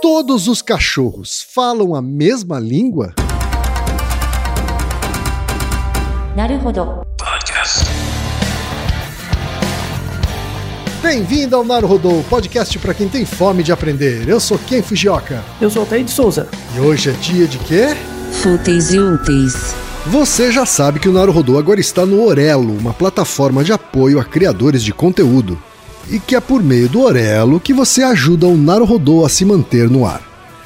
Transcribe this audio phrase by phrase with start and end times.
[0.00, 3.14] Todos os cachorros falam a mesma língua?
[11.02, 14.28] Bem-vindo ao Naruhodô, podcast para quem tem fome de aprender.
[14.28, 15.42] Eu sou Ken Fujioka.
[15.60, 16.48] Eu sou Altair de Souza.
[16.76, 17.96] E hoje é dia de quê?
[18.30, 19.74] Fúteis e úteis.
[20.06, 24.24] Você já sabe que o Naruhodô agora está no Orelo, uma plataforma de apoio a
[24.24, 25.60] criadores de conteúdo.
[26.10, 29.90] E que é por meio do Orelo que você ajuda o Naruhodô a se manter
[29.90, 30.22] no ar.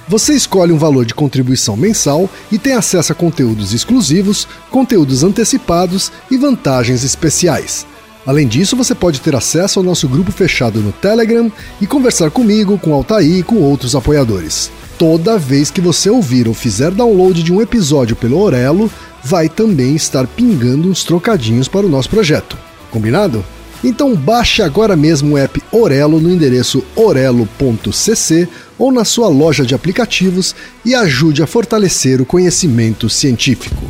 [0.08, 6.12] Você escolhe um valor de contribuição mensal e tem acesso a conteúdos exclusivos, conteúdos antecipados
[6.30, 7.86] e vantagens especiais.
[8.26, 12.78] Além disso, você pode ter acesso ao nosso grupo fechado no Telegram e conversar comigo,
[12.78, 14.70] com Altair e com outros apoiadores.
[14.96, 18.90] Toda vez que você ouvir ou fizer download de um episódio pelo Orelo,
[19.24, 22.56] vai também estar pingando uns trocadinhos para o nosso projeto.
[22.90, 23.44] Combinado?
[23.84, 29.74] Então baixe agora mesmo o app Orelo no endereço orelo.cc ou na sua loja de
[29.74, 33.82] aplicativos e ajude a fortalecer o conhecimento científico.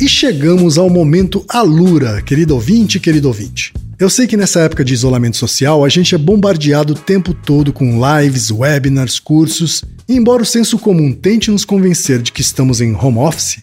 [0.00, 3.72] E chegamos ao momento Alura, querido ouvinte, querido ouvinte.
[3.96, 7.72] Eu sei que nessa época de isolamento social a gente é bombardeado o tempo todo
[7.72, 12.80] com lives, webinars, cursos, e embora o senso comum tente nos convencer de que estamos
[12.80, 13.62] em home office,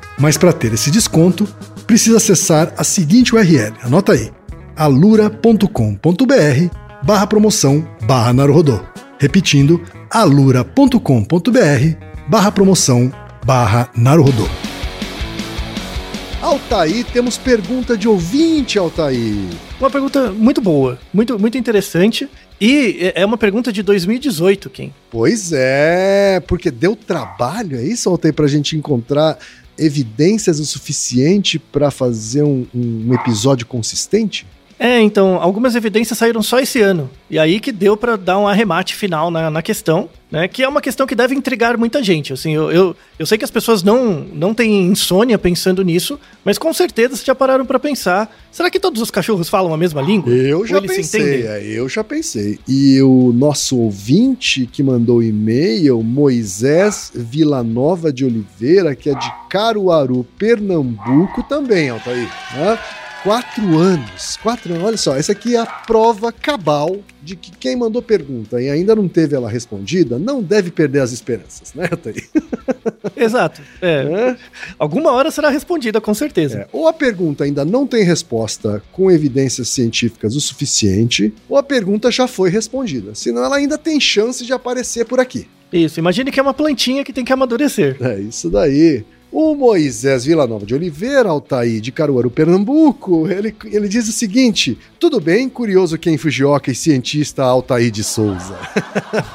[0.21, 1.47] Mas para ter esse desconto,
[1.87, 4.29] precisa acessar a seguinte URL, anota aí,
[4.75, 5.65] alura.com.br
[7.03, 8.79] barra promoção barra Naruhodô.
[9.17, 9.81] Repetindo,
[10.11, 10.99] alura.com.br
[12.27, 13.11] barra promoção
[13.43, 14.47] barra Naruhodô.
[16.39, 19.49] Altair, temos pergunta de ouvinte, Altair.
[19.79, 22.29] Uma pergunta muito boa, muito, muito interessante.
[22.59, 24.93] E é uma pergunta de 2018, Kim.
[25.09, 29.37] Pois é, porque deu trabalho, é isso, Altair, pra gente encontrar
[29.81, 34.45] evidências o suficiente para fazer um, um, episódio consistente?
[34.83, 37.07] É, então, algumas evidências saíram só esse ano.
[37.29, 40.47] E aí que deu para dar um arremate final na, na questão, né?
[40.47, 42.33] Que é uma questão que deve intrigar muita gente.
[42.33, 46.57] Assim, eu, eu, eu sei que as pessoas não, não têm insônia pensando nisso, mas
[46.57, 48.35] com certeza já pararam para pensar.
[48.51, 50.33] Será que todos os cachorros falam a mesma língua?
[50.33, 52.57] Eu já pensei, é, eu já pensei.
[52.67, 60.25] E o nosso ouvinte que mandou e-mail, Moisés Villanova de Oliveira, que é de Caruaru,
[60.39, 62.27] Pernambuco, também, Altair.
[62.55, 62.79] Né?
[63.23, 64.37] Quatro anos.
[64.37, 64.83] Quatro anos.
[64.83, 68.95] Olha só, essa aqui é a prova cabal de que quem mandou pergunta e ainda
[68.95, 72.23] não teve ela respondida não deve perder as esperanças, né, Thaí?
[73.15, 73.61] Exato.
[73.79, 73.87] É.
[74.01, 74.37] É.
[74.79, 76.61] Alguma hora será respondida, com certeza.
[76.61, 76.67] É.
[76.73, 82.09] Ou a pergunta ainda não tem resposta com evidências científicas o suficiente, ou a pergunta
[82.09, 83.13] já foi respondida.
[83.13, 85.47] Senão ela ainda tem chance de aparecer por aqui.
[85.71, 87.97] Isso, imagine que é uma plantinha que tem que amadurecer.
[88.01, 89.05] É isso daí.
[89.31, 95.21] O Moisés Villanova de Oliveira, Altair de Caruaru, Pernambuco, ele, ele diz o seguinte: tudo
[95.21, 98.59] bem, curioso quem Fujioka e cientista Altair de Souza.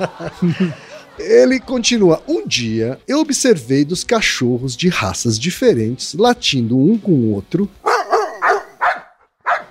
[1.18, 7.32] ele continua: um dia eu observei dos cachorros de raças diferentes latindo um com o
[7.32, 7.66] outro.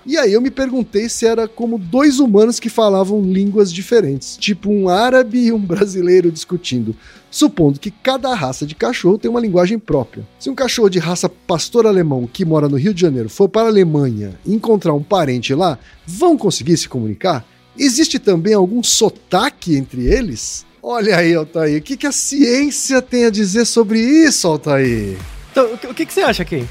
[0.07, 4.71] E aí eu me perguntei se era como dois humanos que falavam línguas diferentes, tipo
[4.71, 6.95] um árabe e um brasileiro discutindo,
[7.35, 10.25] supondo que cada raça de cachorro tem uma linguagem própria.
[10.39, 13.63] Se um cachorro de raça pastor alemão que mora no Rio de Janeiro for para
[13.63, 15.77] a Alemanha e encontrar um parente lá,
[16.07, 17.45] vão conseguir se comunicar?
[17.77, 20.65] Existe também algum sotaque entre eles?
[20.81, 25.17] Olha aí, Altair, o que, que a ciência tem a dizer sobre isso, Altair?
[25.55, 26.65] Então, o que, que você acha, Ken?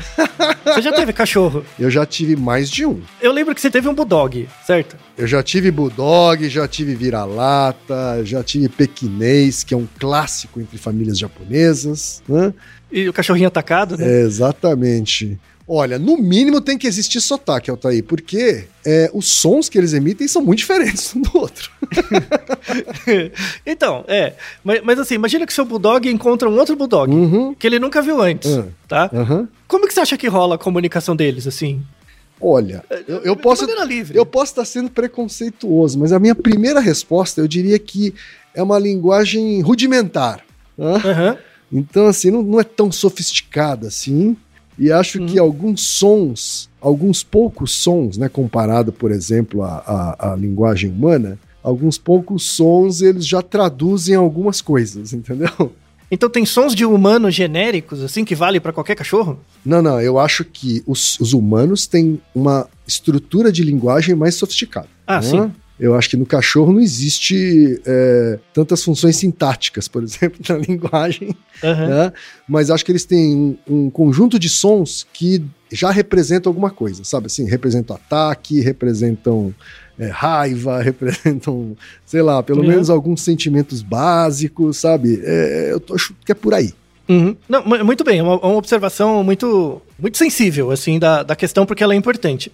[0.63, 1.65] Você já teve cachorro?
[1.81, 3.01] Eu já tive mais de um.
[3.19, 4.95] Eu lembro que você teve um bulldog, certo?
[5.17, 10.77] Eu já tive bulldog, já tive vira-lata, já tive pequinês, que é um clássico entre
[10.77, 12.23] famílias japonesas.
[12.29, 12.53] Né?
[12.93, 14.07] E o cachorrinho atacado, né?
[14.07, 15.39] É, exatamente.
[15.67, 20.29] Olha, no mínimo tem que existir sotaque, Altair, porque é, os sons que eles emitem
[20.29, 21.71] são muito diferentes um do outro.
[23.65, 24.35] então, é.
[24.63, 27.55] Mas, mas, assim, imagina que seu bulldog encontra um outro bulldog Uhum.
[27.55, 28.69] que ele nunca viu antes, Uhum.
[28.89, 29.11] tá?
[29.13, 29.49] Aham.
[29.67, 31.83] Como que você acha que rola a comunicação deles, assim?
[32.41, 33.65] Olha, eu, eu De posso,
[34.13, 38.13] eu posso estar sendo preconceituoso, mas a minha primeira resposta eu diria que
[38.55, 40.41] é uma linguagem rudimentar.
[40.77, 41.39] né?
[41.73, 44.37] Então, assim, não, não é tão sofisticada assim.
[44.79, 45.27] E acho Uhum.
[45.27, 51.39] que alguns sons, alguns poucos sons, né, comparado, por exemplo, à, à, à linguagem humana,
[51.63, 55.73] alguns poucos sons eles já traduzem algumas coisas, entendeu?
[56.11, 59.39] Então tem sons de humanos genéricos, assim, que vale pra qualquer cachorro?
[59.65, 64.87] Não, não, eu acho que os, os humanos têm uma estrutura de linguagem mais sofisticada.
[65.07, 65.23] Ah, né?
[65.23, 65.53] sim.
[65.79, 71.35] Eu acho que no cachorro não existe é, tantas funções sintáticas, por exemplo, na linguagem
[71.63, 71.89] Aham.
[71.89, 72.13] né?
[72.49, 75.43] Mas acho que eles têm um, um conjunto de sons que
[75.73, 77.27] já representam alguma coisa, sabe?
[77.27, 79.53] Assim, representam ataque, representam
[79.99, 81.77] é, raiva, representam,
[82.07, 82.69] sei lá, pelo Uhum.
[82.69, 85.21] menos alguns sentimentos básicos, sabe?
[85.25, 86.73] É, eu tô, acho que é por aí.
[87.09, 87.37] Uhum.
[87.49, 91.67] Não, mu- muito bem, é uma, uma observação muito, muito sensível, assim, da, da questão,
[91.67, 92.51] porque ela é importante.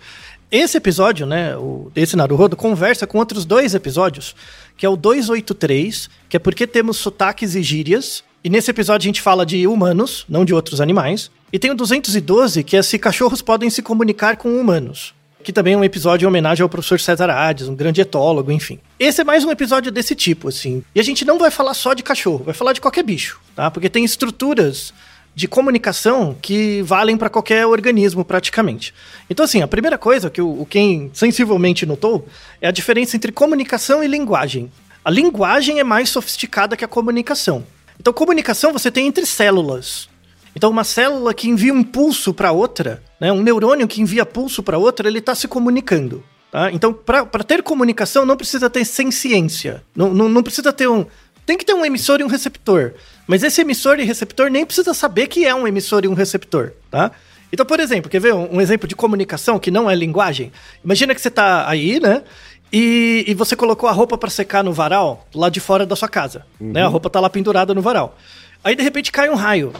[0.50, 4.34] Esse episódio, né, o, esse Naruhodo, conversa com outros dois episódios,
[4.76, 9.10] que é o 283, que é porque temos sotaques e gírias, e nesse episódio a
[9.10, 12.98] gente fala de humanos, não de outros animais, e tem o 212, que é se
[12.98, 15.14] cachorros podem se comunicar com humanos.
[15.42, 18.78] Que também é um episódio em homenagem ao professor César Hades, um grande etólogo, enfim.
[18.98, 20.82] Esse é mais um episódio desse tipo, assim.
[20.94, 23.70] E a gente não vai falar só de cachorro, vai falar de qualquer bicho, tá?
[23.70, 24.92] Porque tem estruturas
[25.40, 28.92] de comunicação que valem para qualquer organismo praticamente.
[29.28, 32.28] Então assim, a primeira coisa que o, o quem sensivelmente notou
[32.60, 34.70] é a diferença entre comunicação e linguagem.
[35.02, 37.64] A linguagem é mais sofisticada que a comunicação.
[37.98, 40.10] Então comunicação você tem entre células.
[40.54, 44.62] Então uma célula que envia um pulso para outra, né, um neurônio que envia pulso
[44.62, 46.22] para outra, ele está se comunicando.
[46.52, 46.70] Tá?
[46.70, 51.06] Então para ter comunicação não precisa ter ciência, não, não, não precisa ter um
[51.46, 52.92] tem que ter um emissor e um receptor.
[53.30, 56.72] Mas esse emissor e receptor nem precisa saber que é um emissor e um receptor,
[56.90, 57.12] tá?
[57.52, 60.50] Então, por exemplo, quer ver um, um exemplo de comunicação que não é linguagem?
[60.84, 62.24] Imagina que você tá aí, né?
[62.72, 66.08] E, e você colocou a roupa para secar no varal, lá de fora da sua
[66.08, 66.44] casa.
[66.58, 66.82] Né?
[66.82, 68.18] A roupa tá lá pendurada no varal.
[68.64, 69.72] Aí, de repente, cai um raio.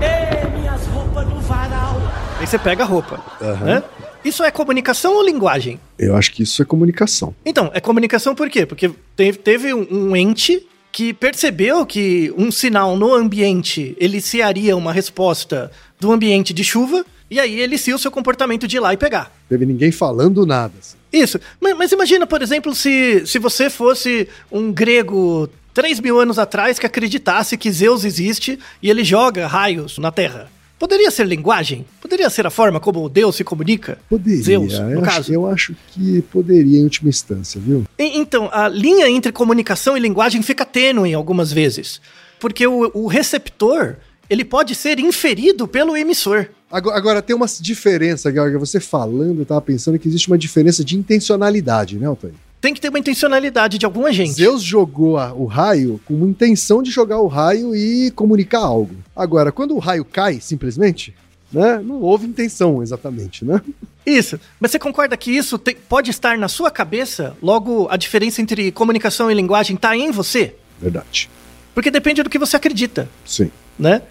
[0.00, 2.00] Ei, minhas roupas no varal.
[2.40, 3.22] Aí você pega a roupa.
[3.60, 3.82] Né?
[4.24, 5.78] Isso é comunicação ou linguagem?
[5.98, 7.34] Eu acho que isso é comunicação.
[7.44, 8.64] Então, é comunicação por quê?
[8.64, 14.94] Porque teve, teve um, um ente que percebeu que um sinal no ambiente eliciaria uma
[14.94, 15.70] resposta
[16.00, 19.30] do ambiente de chuva, e aí elicia o seu comportamento de ir lá e pegar.
[19.46, 20.72] Teve ninguém falando nada.
[20.80, 20.96] assim.
[21.12, 21.38] Isso.
[21.60, 26.78] Mas, mas imagina, por exemplo, se, se você fosse um grego 3 mil anos atrás
[26.78, 30.50] que acreditasse que Zeus existe e ele joga raios na Terra.
[30.78, 31.86] Poderia ser linguagem?
[32.00, 33.98] Poderia ser a forma como o Deus se comunica?
[34.10, 34.42] Poderia.
[34.42, 35.20] Zeus, no eu, caso.
[35.20, 37.84] acho, eu acho que poderia em última instância, viu?
[37.98, 42.00] E- Então, a linha entre comunicação e linguagem fica tênue algumas vezes.
[42.38, 43.96] Porque o, o receptor,
[44.28, 46.46] ele pode ser inferido pelo emissor.
[46.70, 48.58] Agora, agora, tem uma diferença, Gallagher.
[48.58, 52.34] Você falando, eu tava pensando que existe uma diferença de intencionalidade, né, Altair?
[52.60, 54.32] Tem que ter uma intencionalidade de algum agente.
[54.32, 58.94] Zeus jogou a- o raio com uma intenção de jogar o raio e comunicar algo.
[59.14, 61.14] Agora, quando o raio cai, simplesmente,
[61.52, 63.60] né, não houve intenção exatamente, né?
[64.04, 64.40] Isso.
[64.58, 67.36] Mas você concorda que isso te- pode estar na sua cabeça?
[67.42, 70.54] Logo, a diferença entre comunicação e linguagem está em você?
[70.80, 71.28] Verdade.
[71.74, 73.50] Porque depende do que você acredita, Sim.
[73.78, 74.02] né?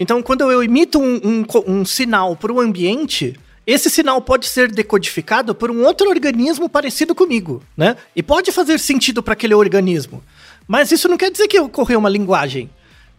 [0.00, 1.44] Então, quando eu emito um, um
[1.80, 7.14] um sinal para o ambiente, esse sinal pode ser decodificado por um outro organismo parecido
[7.14, 7.96] comigo, né?
[8.14, 10.22] E pode fazer sentido para aquele organismo.
[10.66, 12.70] Mas isso não quer dizer que ocorreu uma linguagem.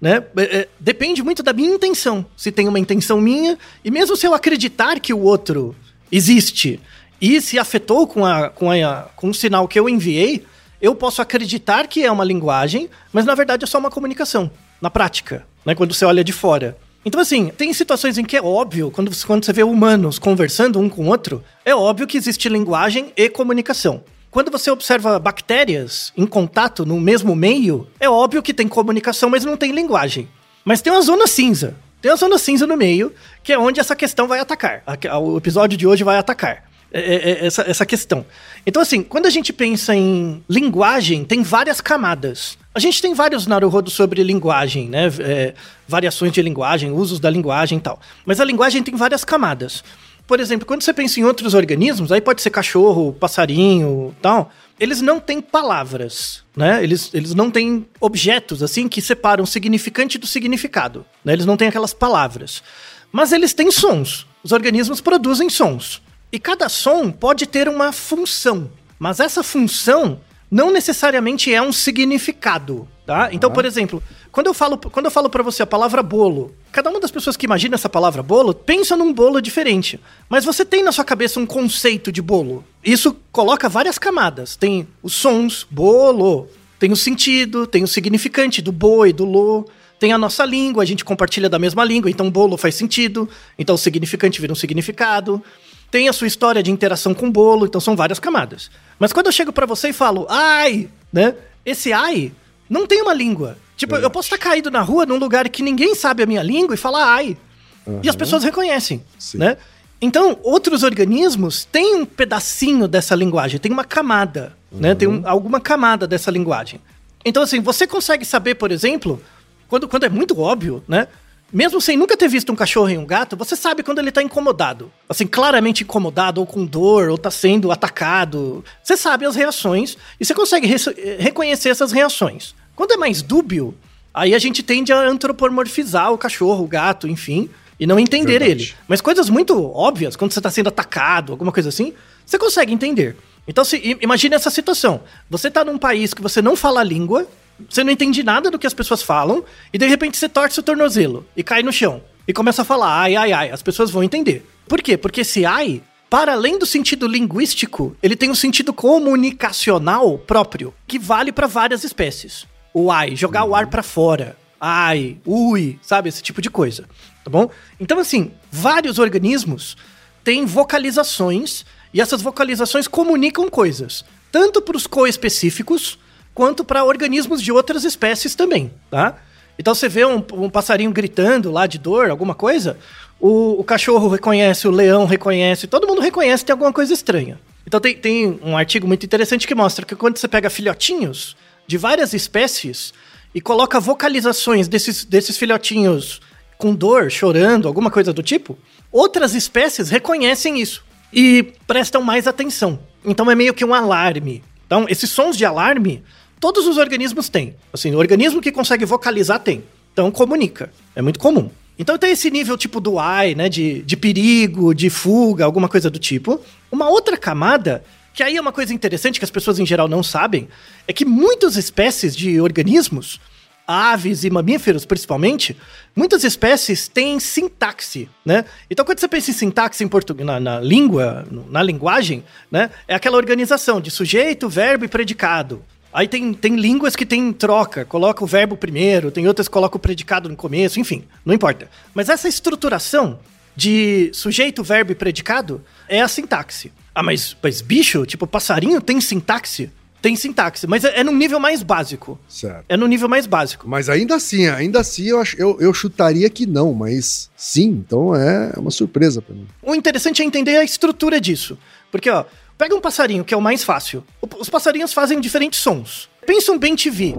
[0.02, 0.22] Né?
[0.36, 2.26] É, é, depende muito da minha intenção.
[2.36, 5.74] Se tem uma intenção minha, e mesmo se eu acreditar que o outro
[6.12, 6.80] existe
[7.22, 10.46] e se afetou com, a, com, a, com o sinal que eu enviei,
[10.82, 14.90] eu posso acreditar que é uma linguagem, mas na verdade é só uma comunicação, na
[14.90, 15.74] prática, né?
[15.74, 16.78] quando você olha de fora.
[17.06, 20.80] Então, assim, tem situações em que é óbvio, quando, você- quando você vê humanos conversando
[20.80, 24.04] um com o outro, é óbvio que existe linguagem e comunicação.
[24.32, 29.44] Quando você observa bactérias em contato no mesmo meio, é óbvio que tem comunicação, mas
[29.46, 30.28] não tem linguagem.
[30.66, 31.76] Mas tem uma zona cinza.
[32.02, 34.82] Tem uma zona cinza no meio, que é onde essa questão vai atacar.
[35.22, 36.64] O episódio de hoje vai atacar.
[36.92, 38.26] É- é- é essa, essa questão.
[38.66, 42.58] Então, assim, quando a gente pensa em linguagem, tem várias camadas.
[42.76, 45.12] A gente tem vários Naruhodo sobre linguagem, né?
[45.20, 45.54] É,
[45.88, 48.00] variações de linguagem, usos da linguagem e tal.
[48.26, 49.84] Mas a linguagem tem várias camadas.
[50.26, 54.50] por exemplo, quando você pensa em outros organismos, aí pode ser cachorro, passarinho, tal,
[54.80, 56.82] eles não têm palavras, né?
[56.82, 61.34] Eles, eles não têm objetos assim que separam o significante do significado, né?
[61.34, 62.64] Eles não têm aquelas palavras.
[63.12, 64.26] Mas eles têm sons.
[64.44, 66.02] Os organismos produzem sons.
[66.32, 70.20] E cada som pode ter uma função, mas essa função
[70.54, 73.30] não necessariamente é um significado, tá?
[73.32, 76.92] Então, por exemplo, quando eu falo, quando eu falo para você a palavra bolo, cada
[76.92, 80.84] uma das pessoas que imagina essa palavra bolo pensa num bolo diferente, mas você tem
[80.84, 82.64] na sua cabeça um conceito de bolo.
[82.84, 84.56] Isso coloca várias camadas.
[84.56, 89.68] Tem os sons, bolo, tem o sentido, tem o significante do boi, do lo,
[89.98, 93.74] tem a nossa língua, a gente compartilha da mesma língua, então bolo faz sentido, então
[93.74, 95.44] o significante vira um significado.
[95.90, 98.70] Tem a sua história de interação com o bolo, então são várias camadas.
[99.00, 101.36] Mas quando eu chego para você e falo, ai, né?
[101.66, 102.32] Esse ai
[102.70, 103.58] não tem uma língua.
[103.76, 106.74] Tipo, eu posso estar caído na rua num lugar que ninguém sabe a minha língua
[106.74, 107.38] e falar ai.
[107.86, 108.00] Uhum.
[108.02, 109.40] E as pessoas reconhecem, Sim.
[109.40, 109.58] né?
[110.02, 114.80] Então, outros organismos têm um pedacinho dessa linguagem, tem uma camada, uhum.
[114.80, 114.96] né?
[114.96, 116.80] Tem um, alguma camada dessa linguagem.
[117.26, 119.22] Então, assim, você consegue saber, por exemplo,
[119.68, 121.08] quando, quando é muito óbvio, né?
[121.54, 124.24] Mesmo sem nunca ter visto um cachorro e um gato, você sabe quando ele tá
[124.24, 124.92] incomodado.
[125.08, 128.66] Assim, claramente incomodado, ou com dor, ou tá sendo atacado.
[128.82, 130.76] Você sabe as reações e você consegue re
[131.20, 132.56] reconhecer essas reações.
[132.76, 133.76] Quando é mais dúbio,
[134.12, 137.48] aí a gente tende a antropomorfizar o cachorro, o gato, enfim,
[137.80, 138.64] e não entender Verdade.
[138.64, 138.74] ele.
[138.88, 141.94] Mas coisas muito óbvias, quando você tá sendo atacado, alguma coisa assim,
[142.26, 143.16] você consegue entender.
[143.48, 145.02] Então, se, imagine essa situação.
[145.30, 147.28] Você tá num país que você não fala a língua,
[147.70, 150.64] você não entende nada do que as pessoas falam, e de repente você torce o
[150.64, 152.02] tornozelo e cai no chão.
[152.28, 153.52] E começa a falar ai, ai, ai.
[153.52, 154.48] As pessoas vão entender.
[154.68, 154.98] Por quê?
[154.98, 160.98] Porque esse ai, para além do sentido linguístico, ele tem um sentido comunicacional próprio, que
[160.98, 162.46] vale para várias espécies.
[162.74, 164.38] O ai, jogar o ar para fora.
[164.60, 166.10] Ai, ui, sabe?
[166.10, 166.88] Esse tipo de coisa.
[167.24, 167.50] Tá bom?
[167.80, 169.76] Então, assim, vários organismos
[170.24, 174.06] têm vocalizações e essas vocalizações comunicam coisas.
[174.32, 176.00] Tanto para os coespecíficos,
[176.34, 179.18] quanto para organismos de outras espécies também, tá?
[179.58, 182.78] Então você vê um, um passarinho gritando lá de dor, alguma coisa,
[183.20, 187.40] o, o, cachorro reconhece, o leão reconhece, todo mundo reconhece que tem alguma coisa estranha.
[187.66, 191.38] Então tem, tem um artigo muito interessante que mostra que quando você pega filhotinhos
[191.68, 192.94] de várias espécies
[193.34, 196.20] e coloca vocalizações desses, desses filhotinhos
[196.58, 198.58] com dor, chorando, alguma coisa do tipo,
[198.92, 202.80] outras espécies reconhecem isso e prestam mais atenção.
[203.06, 204.44] Então é meio que um alarme.
[204.66, 206.04] Então, esses sons de alarme
[206.44, 207.56] todos os organismos têm.
[207.72, 209.64] Assim, o organismo que consegue vocalizar tem.
[209.94, 210.70] Então comunica.
[210.94, 211.50] É muito comum.
[211.80, 213.48] Então tem esse nível tipo do ai, né?
[213.48, 216.42] De, de perigo, de fuga, alguma coisa do tipo.
[216.70, 217.82] Uma outra camada,
[218.14, 220.50] que aí é uma coisa interessante que as pessoas em geral não sabem,
[220.86, 223.22] é que muitas espécies de organismos,
[223.66, 225.56] aves e mamíferos principalmente,
[225.96, 228.44] muitas espécies têm sintaxe, né?
[228.70, 232.22] Então quando você pensa em sintaxe em português, na, na língua, na linguagem,
[232.52, 232.70] né?
[232.86, 235.64] É aquela organização de sujeito, verbo e predicado.
[235.94, 239.78] Aí tem, tem línguas que tem troca, coloca o verbo primeiro, tem outras que coloca
[239.78, 241.70] o predicado no começo, enfim, não importa.
[241.94, 243.20] Mas essa estruturação
[243.56, 246.72] de sujeito, verbo e predicado é a sintaxe.
[246.96, 249.70] Ah, mas, mas bicho, tipo, passarinho tem sintaxe?
[250.02, 252.20] Tem sintaxe, mas é, é num nível mais básico.
[252.28, 252.66] Certo.
[252.68, 253.70] É no nível mais básico.
[253.70, 258.14] Mas ainda assim, ainda assim eu, acho, eu, eu chutaria que não, mas sim, então
[258.14, 259.48] é uma surpresa para mim.
[259.62, 261.58] O interessante é entender a estrutura disso.
[261.90, 262.26] Porque, ó,
[262.64, 264.06] Pega um passarinho, que é o mais fácil.
[264.40, 266.08] Os passarinhos fazem diferentes sons.
[266.26, 267.14] Pensa um bem TV.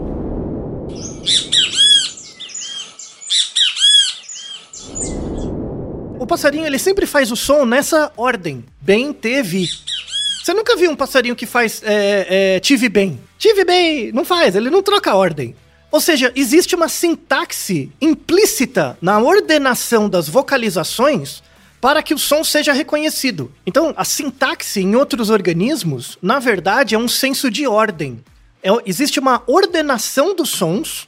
[6.18, 8.64] O passarinho ele sempre faz o som nessa ordem.
[8.80, 9.68] Bem, teve.
[10.42, 13.20] Você nunca viu um passarinho que faz é, é, tive bem?
[13.36, 14.12] Tive bem!
[14.12, 15.54] Não faz, ele não troca a ordem.
[15.92, 21.42] Ou seja, existe uma sintaxe implícita na ordenação das vocalizações
[21.85, 23.53] para que o som seja reconhecido.
[23.67, 28.25] Então, a sintaxe em outros organismos, na verdade, é um senso de ordem.
[28.62, 31.07] É, existe uma ordenação dos sons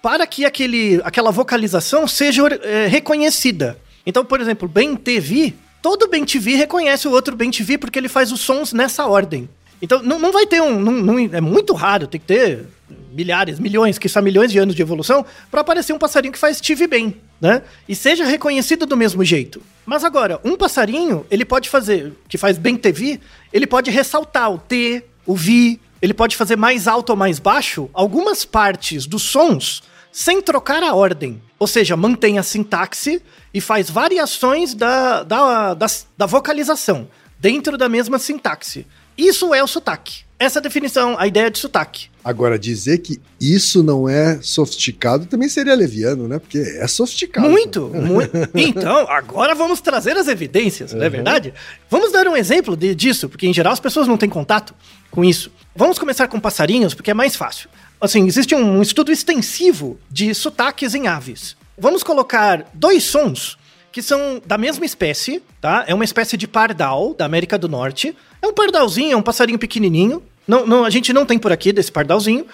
[0.00, 3.78] para que aquele, aquela vocalização seja é, reconhecida.
[4.06, 5.52] Então, por exemplo, bem TV,
[5.82, 9.46] todo bem TV reconhece o outro bem TV porque ele faz os sons nessa ordem.
[9.82, 10.80] Então, não, não vai ter um.
[10.80, 12.64] Não, não, é muito raro, tem que ter
[13.12, 16.62] milhares, milhões, que são milhões de anos de evolução, para aparecer um passarinho que faz
[16.62, 17.60] tive bem, né?
[17.86, 19.60] E seja reconhecido do mesmo jeito.
[19.84, 23.20] Mas agora, um passarinho, ele pode fazer, que faz bem TV,
[23.52, 27.90] ele pode ressaltar o T, o Vi, ele pode fazer mais alto ou mais baixo
[27.92, 31.42] algumas partes dos sons sem trocar a ordem.
[31.58, 33.20] Ou seja, mantém a sintaxe
[33.52, 35.86] e faz variações da, da, da,
[36.16, 37.06] da vocalização
[37.38, 38.86] dentro da mesma sintaxe.
[39.18, 40.23] Isso é o sotaque.
[40.38, 42.08] Essa é a definição, a ideia de sotaque.
[42.24, 46.38] Agora, dizer que isso não é sofisticado também seria leviano, né?
[46.38, 47.48] Porque é sofisticado.
[47.48, 48.32] Muito, muito.
[48.54, 51.10] Então, agora vamos trazer as evidências, não é Uhum.
[51.12, 51.54] verdade?
[51.88, 54.74] Vamos dar um exemplo de- disso, porque em geral as pessoas não têm contato
[55.10, 55.52] com isso.
[55.76, 57.68] Vamos começar com passarinhos, porque é mais fácil.
[58.00, 61.56] Assim, existe um estudo extensivo de sotaques em aves.
[61.78, 63.56] Vamos colocar dois sons
[63.94, 65.84] que são da mesma espécie, tá?
[65.86, 68.12] É uma espécie de pardal da América do Norte.
[68.42, 70.20] É um pardalzinho, é um passarinho pequenininho.
[70.48, 72.44] Não, não, a gente não tem por aqui desse pardalzinho,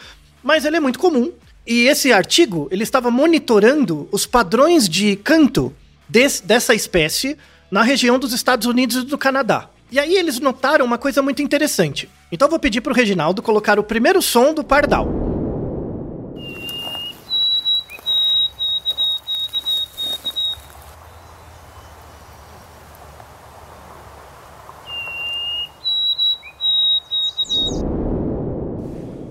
[0.43, 1.33] mas ele é muito comum.
[1.67, 5.75] E esse artigo, ele estava monitorando os padrões de canto
[6.07, 7.39] des- dessa espécie
[7.71, 9.71] na região dos Estados Unidos e do Canadá.
[9.91, 12.07] E aí eles notaram uma coisa muito interessante.
[12.31, 15.30] Então eu vou pedir para o Reginaldo colocar o primeiro som do pardal.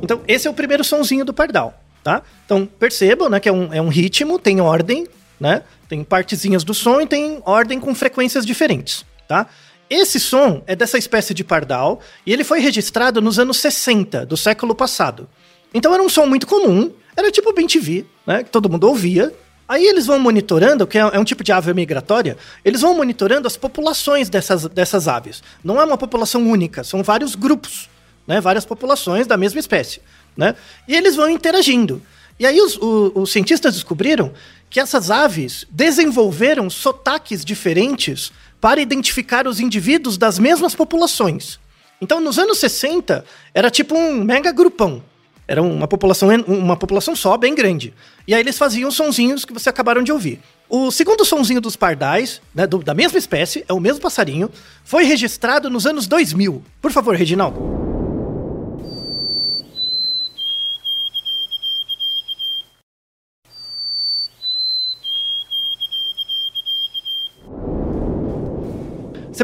[0.09, 2.23] Então, esse é o primeiro sonzinho do pardal, tá?
[2.43, 5.07] Então, percebam, né, que é um, é um ritmo, tem ordem,
[5.39, 5.61] né?
[5.87, 9.45] Tem partezinhas do som e tem ordem com frequências diferentes, tá?
[9.87, 14.35] Esse som é dessa espécie de pardal e ele foi registrado nos anos 60 do
[14.35, 15.29] século passado.
[15.75, 19.31] Então era um som muito comum, era tipo bem TV, né, que todo mundo ouvia.
[19.67, 22.35] Aí eles vão monitorando, que é é um tipo de ave migratória,
[22.65, 25.43] eles vão monitorando as populações dessas, dessas aves.
[25.63, 27.87] Não é uma população única, são vários grupos
[28.29, 29.99] né, várias populações da mesma espécie,
[30.37, 30.55] né?
[30.87, 32.01] E eles vão interagindo.
[32.39, 34.31] E aí os, o- os cientistas descobriram
[34.69, 38.31] que essas aves desenvolveram sotaques diferentes
[38.61, 41.59] para identificar os indivíduos das mesmas populações.
[41.99, 45.03] Então, nos anos 60, era tipo um mega grupão.
[45.47, 47.91] Era uma população, uma população só, bem grande.
[48.27, 50.39] E aí eles faziam os sonzinhos que você acabaram de ouvir.
[50.69, 54.49] O segundo sonzinho dos pardais, né, do- da mesma espécie, é o mesmo passarinho,
[54.83, 56.63] foi registrado nos anos 2000.
[56.79, 57.78] Por favor, Reginaldo.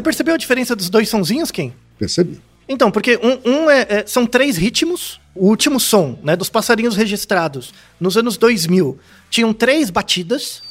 [0.06, 1.72] Percebeu a diferença dos dois sonzinhos, Kim?
[1.98, 2.40] Percebi.
[2.68, 5.20] Então, porque um, um é, é- são três ritmos.
[5.34, 8.98] O último som, né, dos passarinhos registrados nos anos 2000,
[9.28, 10.62] tinham três batidas.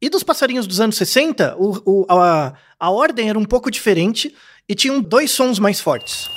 [0.00, 4.34] E dos passarinhos dos anos 60, o, o- a, a ordem era um pouco diferente
[4.68, 6.28] e tinham dois sons mais fortes.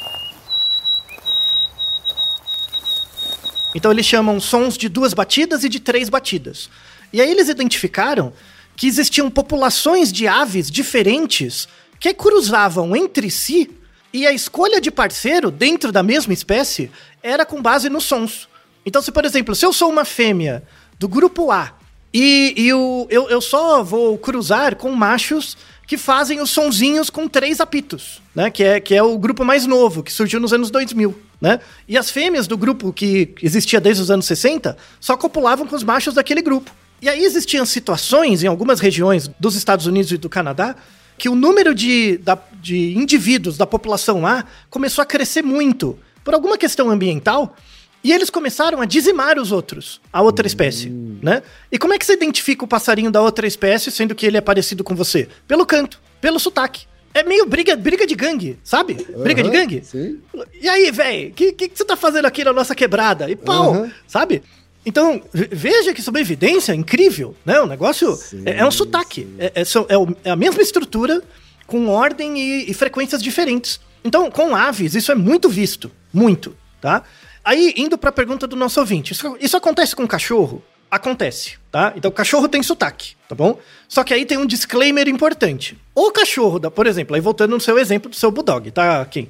[3.75, 6.69] Então eles chamam sons de duas batidas e de três batidas.
[7.13, 8.31] E aí eles identificaram
[8.75, 11.67] que existiam populações de aves diferentes
[11.99, 13.69] que cruzavam entre si
[14.13, 16.91] e a escolha de parceiro dentro da mesma espécie
[17.23, 18.49] era com base nos sons.
[18.85, 20.63] Então, se por exemplo, se eu sou uma fêmea
[20.99, 21.73] do grupo A
[22.13, 25.55] e, e o, eu, eu só vou cruzar com machos
[25.87, 28.49] que fazem os sonzinhos com três apitos, né?
[28.49, 31.59] Que é, que é o grupo mais novo, que surgiu nos anos 2000, né?
[31.87, 35.83] E as fêmeas do grupo que existia desde os anos 60 só copulavam com os
[35.83, 36.71] machos daquele grupo.
[37.01, 40.75] E aí existiam situações em algumas regiões dos Estados Unidos e do Canadá
[41.17, 46.33] que o número de, da- de indivíduos da população A começou a crescer muito por
[46.33, 47.55] alguma questão ambiental
[48.03, 51.43] e eles começaram a dizimar os outros, a outra espécie, né?
[51.71, 54.41] E como é que você identifica o passarinho da outra espécie, sendo que ele é
[54.41, 55.27] parecido com você?
[55.47, 56.85] Pelo canto, pelo sotaque.
[57.13, 58.95] É meio briga, briga de gangue, sabe?
[59.21, 59.83] Briga de gangue.
[59.83, 60.19] sim.
[60.59, 63.29] E aí, velho, o que, que, que você tá fazendo aqui na nossa quebrada?
[63.29, 63.91] E pau, Aham.
[64.07, 64.41] sabe?
[64.85, 67.59] Então, ve- veja que isso é uma evidência incrível, né?
[67.61, 69.27] O negócio é, é um sotaque.
[69.37, 71.21] É, é é é a mesma estrutura,
[71.67, 73.79] com ordem e, e frequências diferentes.
[74.03, 75.91] Então, com aves, isso é muito visto.
[76.11, 77.03] Muito, tá?
[77.43, 79.13] Aí, indo pra pergunta do nosso ouvinte.
[79.13, 80.63] Isso, isso acontece com cachorro?
[80.89, 81.93] Acontece, tá?
[81.95, 83.57] Então, o cachorro tem sotaque, tá bom?
[83.87, 85.77] Só que aí tem um disclaimer importante.
[85.95, 89.29] O cachorro, da, por exemplo, aí voltando no seu exemplo do seu bulldog, tá, Kim?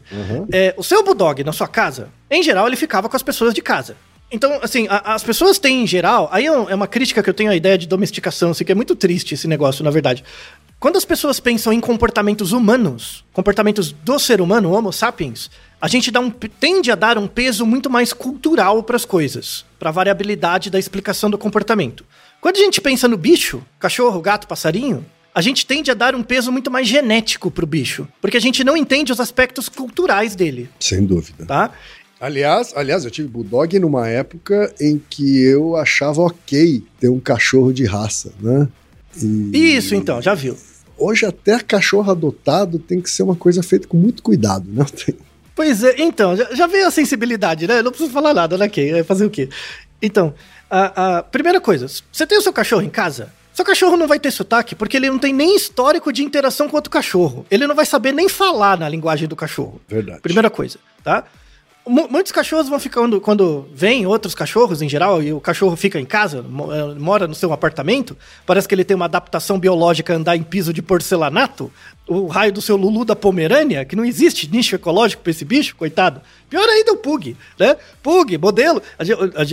[0.51, 3.61] É, o seu bulldog na sua casa, em geral, ele ficava com as pessoas de
[3.61, 3.95] casa.
[4.31, 6.29] Então, assim, a- as pessoas têm em geral.
[6.31, 8.75] Aí é é uma crítica que eu tenho à ideia de domesticação, assim, que é
[8.75, 10.23] muito triste esse negócio, na verdade.
[10.79, 16.09] Quando as pessoas pensam em comportamentos humanos, comportamentos do ser humano, Homo sapiens, a gente
[16.09, 19.91] dá um, tende a dar um peso muito mais cultural para as coisas, para a
[19.91, 22.03] variabilidade da explicação do comportamento.
[22.39, 26.23] Quando a gente pensa no bicho, cachorro, gato, passarinho, a gente tende a dar um
[26.23, 30.67] peso muito mais genético pro bicho, porque a gente não entende os aspectos culturais dele,
[30.79, 31.45] Sem dúvida.
[31.45, 31.71] tá?
[32.21, 37.73] Aliás, aliás, eu tive bulldog numa época em que eu achava ok ter um cachorro
[37.73, 38.67] de raça, né?
[39.19, 40.55] E Isso, então, já viu.
[40.97, 44.85] hoje até cachorro adotado tem que ser uma coisa feita com muito cuidado, né?
[45.03, 45.15] Tem-
[45.53, 47.79] Pois é, então, já, já veio a sensibilidade, né?
[47.79, 48.91] Eu não preciso falar nada, né, Kay?
[48.93, 49.49] Vai fazer o quê?
[50.01, 50.33] Então,
[50.69, 53.25] a, a primeira coisa, você tem o seu cachorro em casa?
[53.53, 56.69] Seu Seu cachorro não vai ter sotaque porque ele não tem nem histórico de interação
[56.69, 57.45] com outro cachorro.
[57.51, 59.81] Ele não vai saber nem falar na linguagem do cachorro.
[59.89, 60.21] Verdade.
[60.21, 61.25] Primeira coisa, tá?
[61.87, 65.99] Mu- Muitos cachorros vão ficando, quando vêm outros cachorros em geral, e o cachorro fica
[65.99, 68.15] em casa, eh, mora no seu apartamento,
[68.45, 71.71] parece que ele tem uma adaptação biológica a andar em piso de porcelanato,
[72.07, 75.75] o raio do seu Lulu da Pomerânia, que não existe nicho ecológico pra esse bicho,
[75.75, 76.21] coitado.
[76.49, 77.75] Pior ainda o Pug, né?
[78.03, 78.81] Pug, modelo.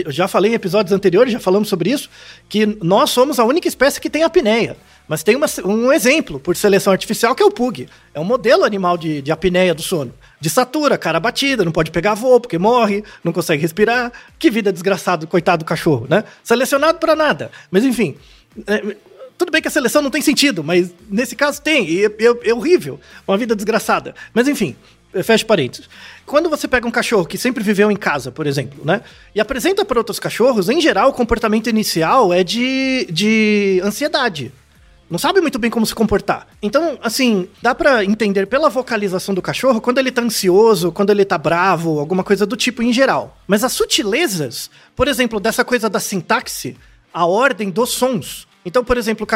[0.05, 2.11] Eu já falei em episódios anteriores, já falamos sobre isso,
[2.49, 4.77] que nós somos a única espécie que tem apneia.
[5.09, 7.89] Mas tem uma- um exemplo por seleção artificial que é o Pug.
[8.13, 10.13] É um modelo animal de, de apneia do sono.
[10.41, 14.13] De satura, cara batida, não pode pegar voo porque morre, não consegue respirar.
[14.39, 16.25] Que vida desgraçada, coitado do cachorro, né?
[16.45, 17.51] Selecionado pra nada.
[17.71, 18.17] Mas enfim,
[18.67, 18.97] é,
[19.39, 22.51] tudo bem que a seleção não tem sentido, mas nesse caso tem, e é, é-
[22.51, 23.01] é horrível.
[23.27, 24.15] Uma vida desgraçada.
[24.35, 24.77] Mas enfim,
[25.25, 25.89] fecha parênteses.
[26.27, 29.01] Quando você pega um cachorro que sempre viveu em casa, por exemplo, né?
[29.35, 34.53] E apresenta para outros cachorros, em geral, o comportamento inicial é de, de ansiedade.
[35.11, 36.47] Não sabe muito bem como se comportar.
[36.61, 41.25] Então, assim, dá pra entender pela vocalização do cachorro quando ele tá ansioso, quando ele
[41.25, 43.37] tá bravo, alguma coisa do tipo em geral.
[43.47, 46.77] Mas as sutilezas, por exemplo, dessa coisa da sintaxe,
[47.13, 48.47] a ordem dos sons.
[48.67, 49.27] Então, por exemplo,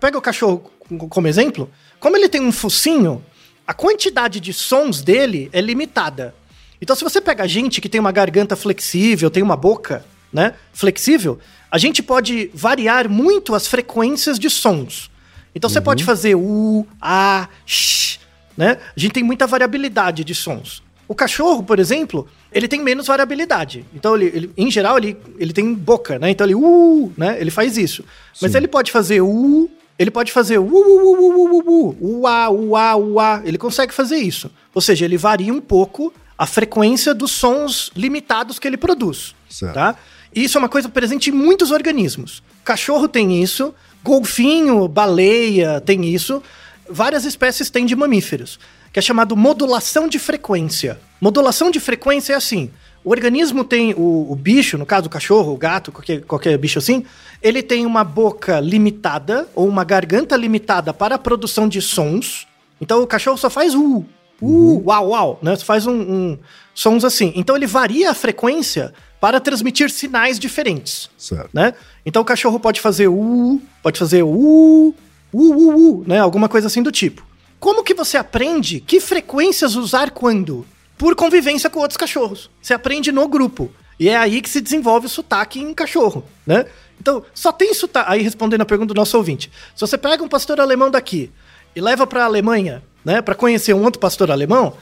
[0.00, 0.68] pega o cachorro
[1.08, 3.24] como- exemplo, como ele tem um focinho,
[3.64, 6.34] a quantidade de sons dele é limitada.
[6.82, 11.38] Então, se você pega gente que tem uma garganta flexível, tem uma boca, né, flexível,
[11.70, 15.08] a gente pode variar muito as frequências de sons.
[15.54, 18.18] Então, você pode fazer u, a, sh,
[18.56, 18.78] né?
[18.96, 20.82] A gente tem muita variabilidade de sons.
[21.08, 23.84] O cachorro, por exemplo, ele tem menos variabilidade.
[23.92, 26.30] Então, ele, ele- em geral, ele, ele tem boca, né?
[26.30, 27.36] Então, ele uh, né?
[27.40, 28.04] Ele faz isso.
[28.40, 32.20] Mas ele pode fazer u, ele pode fazer u, u, u, u, u, u, u,
[32.20, 33.42] uá, uá, uá.
[33.44, 34.50] Ele consegue fazer isso.
[34.72, 39.34] Ou seja, ele varia um pouco a frequência dos sons limitados que ele produz.
[39.48, 39.74] Certo.
[39.74, 39.96] Tá?
[40.32, 42.40] E isso é uma coisa presente em muitos organismos.
[42.64, 46.42] Cachorro tem isso, golfinho, baleia tem isso,
[46.88, 48.58] várias espécies têm de mamíferos,
[48.92, 50.98] que é chamado modulação de frequência.
[51.20, 52.70] Modulação de frequência é assim:
[53.04, 56.78] o organismo tem, o, o bicho, no caso o cachorro, o gato, qualquer, qualquer bicho
[56.78, 57.04] assim,
[57.42, 62.46] ele tem uma boca limitada ou uma garganta limitada para a produção de sons.
[62.80, 64.04] Então o cachorro só faz uh,
[64.40, 65.54] uh, uau, uau, né?
[65.56, 66.38] Só faz um, um-
[66.74, 67.32] sons assim.
[67.36, 71.50] Então ele varia a frequência para transmitir sinais diferentes Certo.
[71.52, 71.74] né?
[72.04, 74.94] Então o cachorro pode fazer u, pode fazer u,
[75.32, 76.18] u, u, u, né?
[76.18, 77.24] Alguma coisa assim do tipo.
[77.58, 80.66] Como que você aprende que frequências usar quando?
[80.96, 82.50] Por convivência com outros cachorros.
[82.60, 83.70] Você aprende no grupo.
[83.98, 86.64] E é aí que se desenvolve o sotaque em cachorro, né?
[86.98, 88.10] Então, só tem sotaque.
[88.10, 89.50] Aí, respondendo a pergunta do nosso ouvinte.
[89.74, 91.30] Se você pega um pastor alemão daqui
[91.76, 94.74] e leva pra Alemanha, né, para conhecer um outro pastor alemão,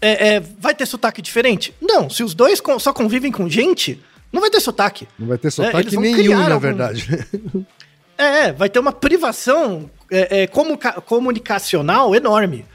[0.00, 1.74] é, é, vai ter sotaque diferente?
[1.80, 2.08] Não.
[2.10, 4.00] Se os dois só convivem com gente,
[4.32, 5.08] não vai ter sotaque.
[5.18, 7.06] Não vai ter É, sotaque nenhum, na algum- verdade.
[8.20, 12.66] É, é, vai ter uma privação é, é, comunica- comunicacional enorme,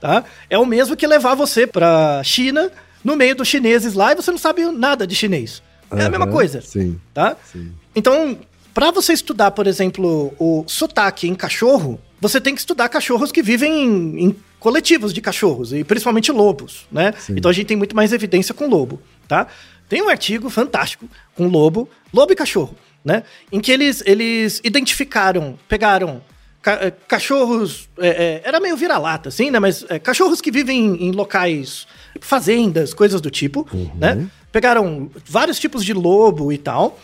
[0.00, 0.22] tá?
[0.48, 2.70] É o mesmo que levar você pra China,
[3.02, 5.60] no meio dos chineses lá, e você não sabe nada de chinês.
[5.90, 7.00] É a mesma coisa, Sim.
[7.12, 7.36] tá?
[7.52, 7.72] Sim.
[7.96, 8.38] Então,
[8.72, 13.42] pra você estudar, por exemplo, o sotaque em cachorro, você tem que estudar cachorros que
[13.42, 17.12] vivem em, em coletivos de cachorros, e principalmente lobos, né?
[17.28, 19.48] Então a gente tem muito mais evidência com lobo, tá?
[19.88, 23.24] Tem um artigo fantástico com lobo, lobo e cachorro, né?
[23.50, 26.22] Em que eles, eles identificaram, pegaram
[26.62, 27.88] ca- eh, cachorros.
[27.98, 29.58] é, é, era meio vira-lata, assim, né?
[29.58, 31.86] Mas é, cachorros que vivem em, em locais,
[32.20, 33.66] fazendas, coisas do tipo,
[33.98, 34.26] né?
[34.52, 36.98] Pegaram vários tipos de lobo e tal.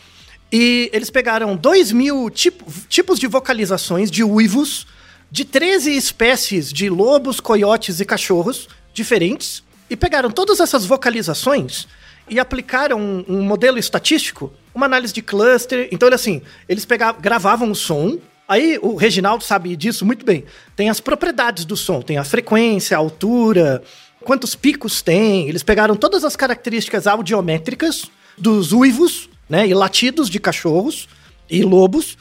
[0.53, 4.87] E eles pegaram 2 mil tipo- tipos de vocalizações de uivos
[5.31, 9.63] de 13 espécies de lobos, coiotes e cachorros diferentes.
[9.91, 11.87] E pegaram todas essas vocalizações
[12.29, 15.89] e aplicaram um, um modelo estatístico, uma análise de cluster.
[15.91, 18.19] Então, ele, assim, eles pegavam, gravavam o som.
[18.47, 20.45] Aí o Reginaldo sabe disso muito bem.
[20.77, 23.83] Tem as propriedades do som, tem a frequência, a altura,
[24.23, 25.49] quantos picos tem.
[25.49, 31.09] Eles pegaram todas as características audiométricas dos uivos, né, e latidos de cachorros
[31.51, 32.17] e lobos.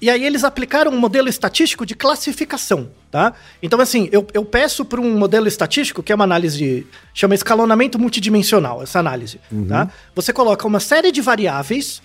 [0.00, 3.32] E aí eles aplicaram um modelo estatístico de classificação, tá?
[3.60, 6.86] Então, assim, eu, eu peço para um modelo estatístico, que é uma análise de...
[7.12, 9.90] chama escalonamento multidimensional, essa análise, tá?
[10.14, 12.00] Você coloca uma série de variáveis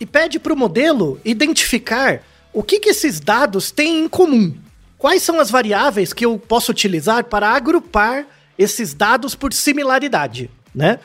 [0.00, 2.22] e pede para o modelo identificar
[2.52, 4.54] o que, que esses dados têm em comum.
[4.96, 8.26] Quais são as variáveis que eu posso utilizar para agrupar
[8.58, 10.98] esses dados por similaridade, né?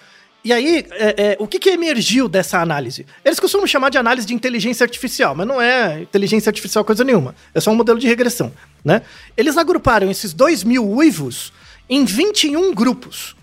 [0.44, 3.06] E aí, é, é, o que, que emergiu dessa análise?
[3.24, 7.34] Eles costumam chamar de análise de inteligência artificial, mas não é inteligência artificial coisa nenhuma.
[7.54, 8.52] É só um modelo de regressão,
[8.84, 9.04] né?
[9.38, 11.54] Eles agruparam esses 2 mil uivos
[11.90, 13.36] em 21 grupos.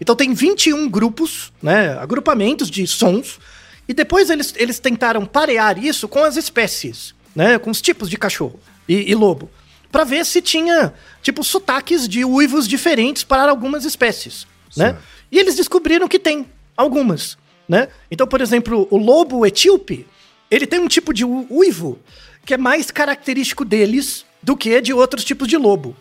[0.00, 1.98] Então tem 21 grupos, né?
[1.98, 3.40] Agrupamentos de sons.
[3.88, 7.14] E depois eles, eles tentaram parear isso com as espécies.
[7.34, 9.50] né, com os tipos de cachorro e, e lobo,
[9.90, 14.96] para ver se tinha, tipo, sotaques de uivos diferentes para algumas espécies, né?
[15.34, 17.36] E eles descobriram que tem algumas,
[17.68, 17.88] né?
[18.08, 20.06] Então, por exemplo, o lobo etíope,
[20.48, 21.98] ele tem um tipo de uivo
[22.46, 25.96] que é mais característico deles do que de outros tipos de lobo.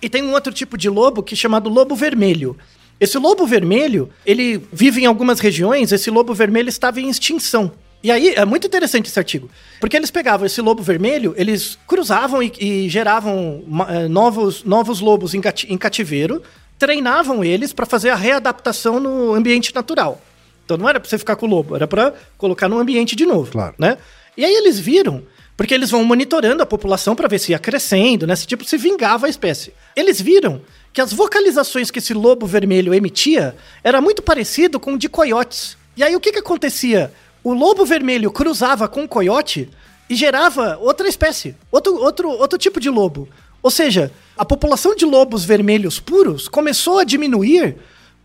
[0.00, 2.56] E tem um outro tipo de lobo que é chamado lobo vermelho.
[2.98, 7.70] Esse lobo vermelho, ele vive em algumas regiões, esse lobo vermelho estava em extinção.
[8.02, 9.50] E aí, é muito interessante esse artigo,
[9.80, 15.34] porque eles pegavam esse lobo vermelho, eles cruzavam e, e geravam eh, novos, novos lobos
[15.34, 16.42] em, em cativeiro,
[16.84, 20.20] treinavam eles para fazer a readaptação no ambiente natural.
[20.66, 23.24] Então não era para você ficar com o lobo, era para colocar no ambiente de
[23.24, 23.74] novo, Claro.
[23.78, 23.96] né?
[24.36, 25.22] E aí eles viram,
[25.56, 28.36] porque eles vão monitorando a população para ver se ia crescendo, né?
[28.36, 29.72] Se tipo se vingava a espécie.
[29.96, 30.60] Eles viram
[30.92, 35.78] que as vocalizações que esse lobo vermelho emitia era muito parecido com o de coiotes.
[35.96, 37.10] E aí o que que acontecia?
[37.42, 39.70] O lobo vermelho cruzava com o coiote
[40.10, 43.26] e gerava outra espécie, outro, outro, outro tipo de lobo.
[43.64, 47.76] Ou seja, a população de lobos vermelhos puros começou a diminuir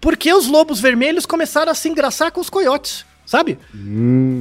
[0.01, 3.57] porque os lobos vermelhos começaram a se engraçar com os coiotes, sabe?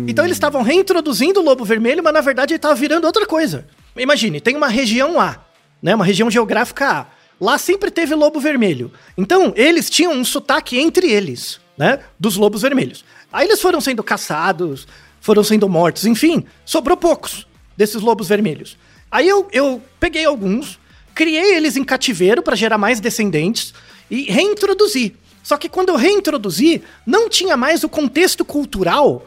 [0.08, 3.64] Então eles estavam reintroduzindo o lobo vermelho, mas na verdade ele estava virando outra coisa.
[3.96, 5.38] Imagine, tem uma região A,
[5.80, 5.94] né?
[5.94, 7.06] Uma região geográfica A.
[7.40, 8.90] Lá sempre teve lobo vermelho.
[9.16, 12.00] Então, eles tinham um sotaque entre eles, né?
[12.18, 13.04] Dos lobos vermelhos.
[13.32, 14.88] Aí eles foram sendo caçados,
[15.20, 18.76] foram sendo mortos, enfim, sobrou poucos desses lobos vermelhos.
[19.10, 20.78] Aí eu, eu peguei alguns,
[21.18, 23.74] criei eles em cativeiro para gerar mais descendentes
[24.08, 25.16] e reintroduzi.
[25.42, 29.26] Só que quando eu reintroduzi, não tinha mais o contexto cultural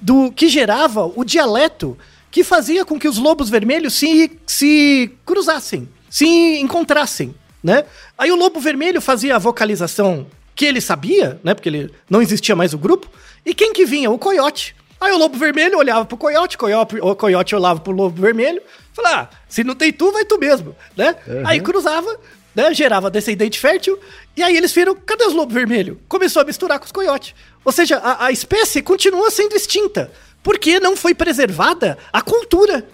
[0.00, 1.94] do que gerava o dialeto
[2.30, 6.26] que fazia com que os lobos vermelhos se, se cruzassem, se
[6.58, 7.84] encontrassem, né?
[8.16, 11.52] Aí o lobo vermelho fazia a vocalização que ele sabia, né?
[11.52, 13.10] Porque ele não existia mais o grupo.
[13.44, 14.10] E quem que vinha?
[14.10, 14.74] O coiote.
[14.98, 18.62] Aí o lobo vermelho olhava pro coiote, coiote o coiote olhava pro lobo vermelho,
[18.96, 21.14] falava: ah, se não tem tu, vai tu mesmo, né?
[21.44, 22.18] Aí cruzava,
[22.54, 22.72] né?
[22.74, 23.98] Gerava descendente fértil,
[24.36, 25.98] e aí eles viram, cadê os lobos vermelhos?
[26.08, 27.34] Começou a misturar com os coiotes.
[27.64, 30.10] Ou seja, a, a espécie continua sendo extinta,
[30.42, 32.86] porque não foi preservada a cultura.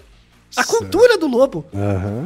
[0.55, 1.65] A cultura do lobo.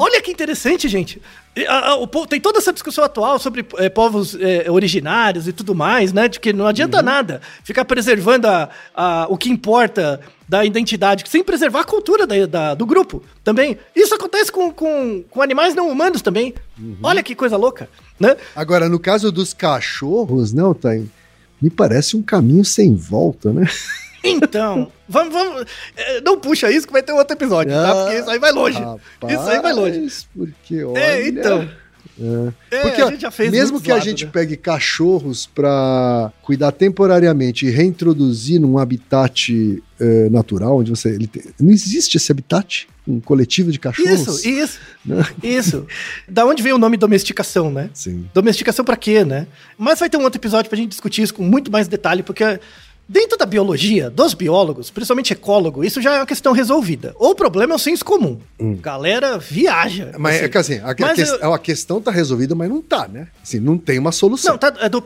[0.01, 1.23] Olha que interessante, gente.
[1.55, 5.47] E, a- a- o po- tem toda essa discussão atual sobre eh, povos eh, originários
[5.47, 6.27] e tudo mais, né?
[6.27, 11.81] De que não adianta nada ficar preservando a- o que importa da identidade, sem preservar
[11.81, 13.79] a cultura da- da- do grupo também.
[13.95, 16.55] Isso acontece com, com, com animais não humanos também.
[17.03, 17.89] Olha que coisa louca,
[18.21, 18.37] né?
[18.55, 21.11] Agora, no caso dos cachorros, né, Otaim?
[21.61, 23.67] Me parece um caminho sem volta, né?
[24.29, 25.67] Então, vamos, vamos.
[25.97, 27.95] eh, Não puxa isso que vai ter outro episódio, tá?
[27.95, 28.77] Porque isso aí vai longe.
[29.31, 29.99] isso aí vai longe.
[30.01, 30.99] Rapaz, Porque, olha...
[30.99, 31.69] É, então.
[32.19, 34.31] É, Porque fez mesmo que a gente né?
[34.33, 41.11] pegue cachorros para cuidar temporariamente e reintroduzir num habitat eh, natural, onde você.
[41.11, 44.45] Ele tem- não existe esse habitat, um coletivo de cachorros.
[44.45, 45.25] Isso, isso, Né?
[45.43, 45.87] isso.
[46.29, 47.91] Da onde veio o nome domesticação, né?
[47.93, 48.27] Sim.
[48.33, 49.47] Domesticação pra quê, né?
[49.79, 52.59] Mas vai ter um outro episódio pra gente discutir isso com muito mais detalhe, porque
[53.09, 57.15] dentro da biologia, dos biólogos, principalmente ecólogo, isso já é uma questão resolvida.
[57.19, 58.39] O problema é o senso comum.
[58.81, 60.13] Galera viaja.
[60.19, 60.45] Mas assim.
[60.45, 63.29] é que assim, a, a ques- eu- a questão tá resolvida, mas não tá, né?
[63.43, 64.53] Assim, não tem uma solução.
[64.53, 65.03] Não, tá, é do,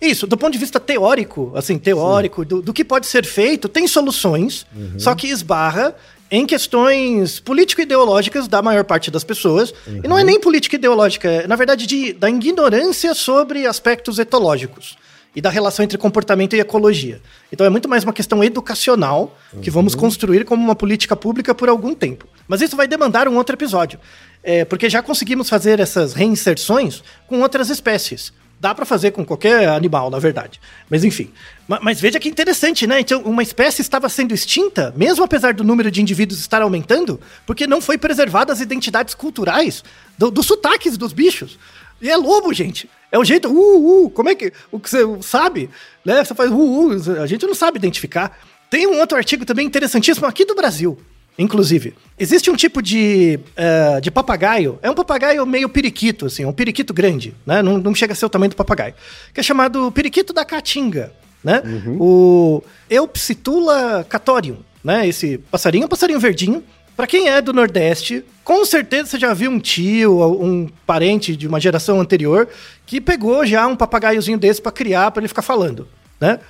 [0.00, 3.86] isso, do ponto de vista teórico, assim, teórico, do, do que pode ser feito, tem
[3.86, 4.66] soluções,
[4.98, 5.94] só que esbarra
[6.30, 9.74] em questões político-ideológicas da maior parte das pessoas.
[10.02, 14.96] E não é nem política ideológica, é, na verdade, de, da ignorância sobre aspectos etológicos
[15.34, 17.20] e da relação entre comportamento e ecologia.
[17.52, 21.68] Então é muito mais uma questão educacional que vamos construir como uma política pública por
[21.68, 22.26] algum tempo.
[22.48, 23.98] Mas isso vai demandar um outro episódio.
[24.42, 28.32] É, porque já conseguimos fazer essas reinserções com outras espécies.
[28.58, 30.60] Dá pra fazer com qualquer animal, na verdade.
[30.90, 31.30] Mas enfim.
[31.66, 33.00] Ma- Mas, veja que interessante, né?
[33.00, 37.66] Então, uma espécie estava sendo extinta, mesmo apesar do número de indivíduos estar aumentando, porque
[37.66, 39.82] não foi preservada as identidades culturais
[40.18, 41.58] do- dos sotaques dos bichos.
[42.00, 42.88] E é lobo, gente.
[43.12, 45.68] É o jeito, uh, uh, como é que, o que você sabe,
[46.04, 46.24] né?
[46.24, 48.38] Você faz, uh, uh, a gente não sabe identificar.
[48.70, 50.96] Tem um outro artigo também interessantíssimo aqui do Brasil,
[51.36, 51.94] inclusive.
[52.16, 56.94] Existe um tipo de, eh, de papagaio, é um papagaio meio periquito, assim, um periquito
[56.94, 57.62] grande, né?
[57.62, 58.94] Não, não chega a ser o tamanho do papagaio.
[59.34, 61.62] Que é chamado periquito da caatinga, né?
[61.98, 65.08] O Eupsitula catorium, né?
[65.08, 66.62] Esse passarinho é um passarinho verdinho.
[67.00, 71.48] Pra quem é do Nordeste, com certeza você já viu um tio, um parente de
[71.48, 72.46] uma geração anterior
[72.84, 75.88] que pegou já um papagaiozinho desse pra criar, pra ele ficar falando,
[76.20, 76.40] né?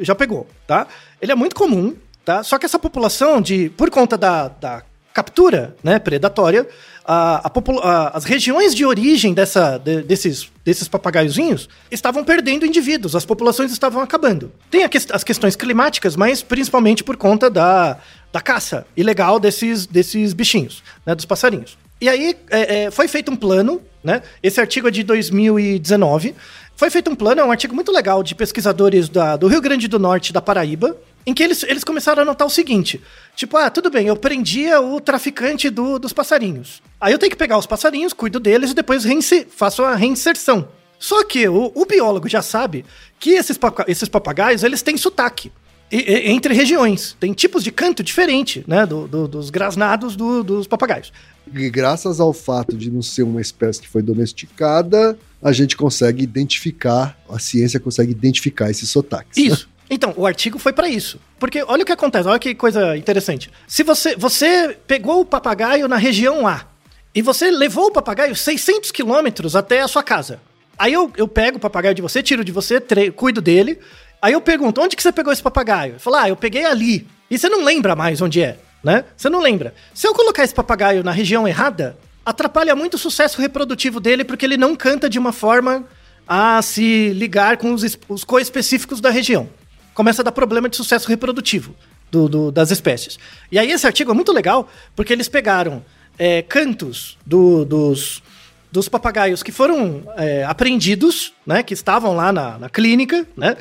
[0.00, 0.86] Já pegou, tá?
[1.20, 2.42] Ele é muito comum, tá?
[2.42, 6.66] Só que essa população de, por conta da, da captura, né, predatória,
[7.04, 7.52] a, a
[7.82, 13.72] a- as regiões de origem dessa, de- desses, desses papagaiozinhos estavam perdendo indivíduos, as populações
[13.72, 14.52] estavam acabando.
[14.70, 17.98] Tem a ques- as questões climáticas, mas principalmente por conta da,
[18.32, 21.78] da caça ilegal desses, desses bichinhos, né, dos passarinhos.
[22.00, 24.22] E aí é, é, foi feito um plano, né?
[24.42, 26.34] Esse artigo é de 2019.
[26.76, 29.88] Foi feito um plano, é um artigo muito legal de pesquisadores da, do Rio Grande
[29.88, 33.02] do Norte da Paraíba, em que eles, eles começaram a notar o seguinte:
[33.34, 36.80] tipo, ah, tudo bem, eu prendia o traficante do, dos passarinhos.
[37.00, 39.04] Aí eu tenho que pegar os passarinhos, cuido deles e depois
[39.50, 40.68] faço a reinserção.
[41.00, 42.84] Só que o, o biólogo já sabe
[43.18, 45.50] que esses, esses papagaios eles têm sotaque.
[45.90, 47.16] E, entre regiões.
[47.18, 48.84] Tem tipos de canto diferente, né?
[48.84, 51.12] Do, do, dos grasnados do, dos papagaios.
[51.52, 56.22] E graças ao fato de não ser uma espécie que foi domesticada, a gente consegue
[56.22, 59.36] identificar, a ciência consegue identificar esses sotaques.
[59.36, 59.68] Isso.
[59.90, 61.18] Então, o artigo foi para isso.
[61.38, 63.50] Porque olha o que acontece, olha que coisa interessante.
[63.66, 66.66] Se você, você pegou o papagaio na região A
[67.14, 70.40] e você levou o papagaio 600 quilômetros até a sua casa.
[70.78, 72.80] Aí eu, eu pego o papagaio de você, tiro de você,
[73.16, 73.78] cuido dele.
[74.20, 75.94] Aí eu pergunto, onde que você pegou esse papagaio?
[75.94, 77.06] Eu falo, ah, eu peguei ali.
[77.30, 79.04] E você não lembra mais onde é né?
[79.16, 79.74] Você não lembra.
[79.94, 84.44] Se eu colocar esse papagaio na região errada, atrapalha muito o sucesso reprodutivo dele, porque
[84.44, 85.84] ele não canta de uma forma
[86.26, 89.48] a se ligar com os, os co-específicos da região.
[89.94, 91.74] Começa a dar problema de sucesso reprodutivo
[92.10, 93.18] do, do, das espécies.
[93.50, 95.84] E aí esse artigo é muito legal, porque eles pegaram
[96.18, 98.22] é, cantos do, dos,
[98.70, 101.62] dos papagaios que foram é, apreendidos, né?
[101.62, 103.56] Que estavam lá na, na clínica, né?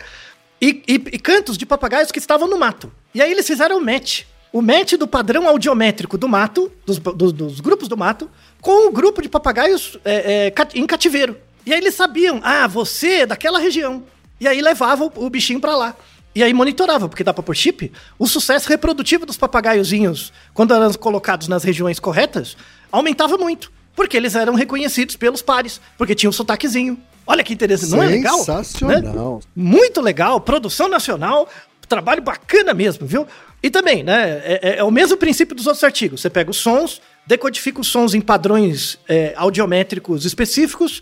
[0.61, 2.91] E, e, e cantos de papagaios que estavam no mato.
[3.13, 7.31] E aí eles fizeram um match o match do padrão audiométrico do mato, dos, dos,
[7.33, 8.29] dos grupos do mato,
[8.61, 11.37] com o grupo de papagaios é, é, em cativeiro.
[11.65, 14.03] E aí eles sabiam, ah, você é daquela região.
[14.39, 15.95] E aí levavam o bichinho para lá.
[16.33, 20.93] E aí monitorava, porque dá pra pôr chip, o sucesso reprodutivo dos papagaiozinhos, quando eram
[20.93, 22.55] colocados nas regiões corretas,
[22.91, 23.71] aumentava muito.
[23.95, 26.99] Porque eles eram reconhecidos pelos pares, porque tinha um sotaquezinho.
[27.27, 28.37] Olha que interessante, não é legal?
[28.37, 29.35] Sensacional.
[29.35, 29.41] Né?
[29.55, 31.49] Muito legal, produção nacional,
[31.87, 33.27] trabalho bacana mesmo, viu?
[33.61, 36.21] E também, né, é, é, é, o mesmo princípio dos outros artigos.
[36.21, 41.01] Você pega os sons, decodifica os sons em padrões é, audiométricos específicos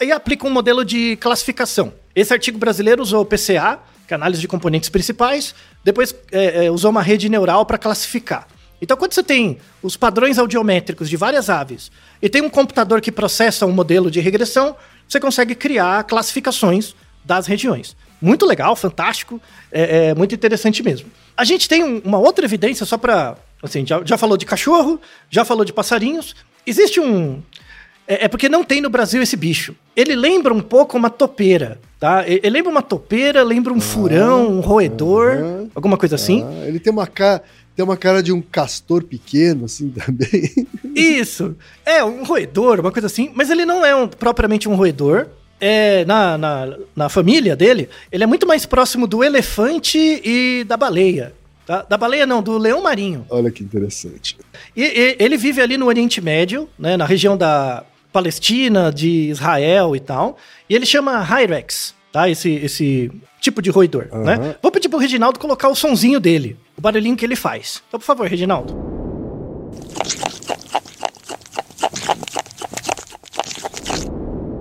[0.00, 1.92] e aplica um modelo de classificação.
[2.14, 6.70] Esse artigo brasileiro usou o PCA, que é análise de componentes principais, depois é, é,
[6.70, 8.46] usou uma rede neural para classificar.
[8.82, 13.10] Então, quando você tem os padrões audiométricos de várias aves e tem um computador que
[13.10, 14.76] processa um modelo de regressão,
[15.08, 17.96] você consegue criar classificações das regiões.
[18.20, 19.40] Muito legal, fantástico,
[19.70, 21.08] é, é muito interessante mesmo.
[21.36, 23.36] A gente tem um, uma outra evidência, só para.
[23.62, 26.34] Assim, já, já falou de cachorro, já falou de passarinhos.
[26.66, 27.42] Existe um.
[28.06, 29.74] É, é, porque não tem no Brasil esse bicho.
[29.96, 32.24] Ele lembra um pouco uma topeira, tá?
[32.26, 36.44] Ele, lembra uma topeira, lembra um ah, furão, um roedor, ah, alguma coisa assim.
[36.44, 37.42] Ah, ele tem uma cara.
[37.74, 40.66] Tem uma cara de um castor pequeno, assim, também.
[40.94, 41.56] Isso.
[41.84, 43.30] É, um roedor, uma coisa assim.
[43.34, 45.28] Mas ele não é um, propriamente um roedor
[45.60, 50.76] é, na, na, na família dele, ele é muito mais próximo do elefante e da
[50.76, 51.32] baleia.
[51.66, 53.24] Da, da, baleia não, do leão marinho.
[53.30, 54.36] Olha que interessante.
[54.76, 57.82] E, e, ele vive ali no Oriente Médio, né, na região da
[58.12, 60.36] Palestina, de Israel e tal.
[60.68, 62.28] E ele chama Hyrex, tá?
[62.28, 63.10] Esse, esse
[63.40, 64.24] tipo de roedor, uhum.
[64.24, 64.56] né?
[64.62, 67.82] Vou pedir pro Reginaldo colocar o sonzinho dele, barulhinho que ele faz.
[67.88, 68.74] Então, por favor, Reginaldo.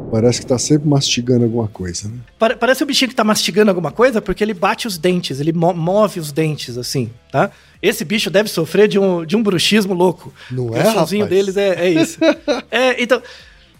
[0.09, 2.19] Parece que tá sempre mastigando alguma coisa, né?
[2.59, 5.73] Parece o bichinho que tá mastigando alguma coisa porque ele bate os dentes, ele mo
[5.73, 7.49] move os dentes, assim, tá?
[7.81, 10.31] Esse bicho deve sofrer de um, de um bruxismo louco.
[10.51, 12.19] Não é, O somzinho deles é, é isso.
[12.71, 13.21] é, então...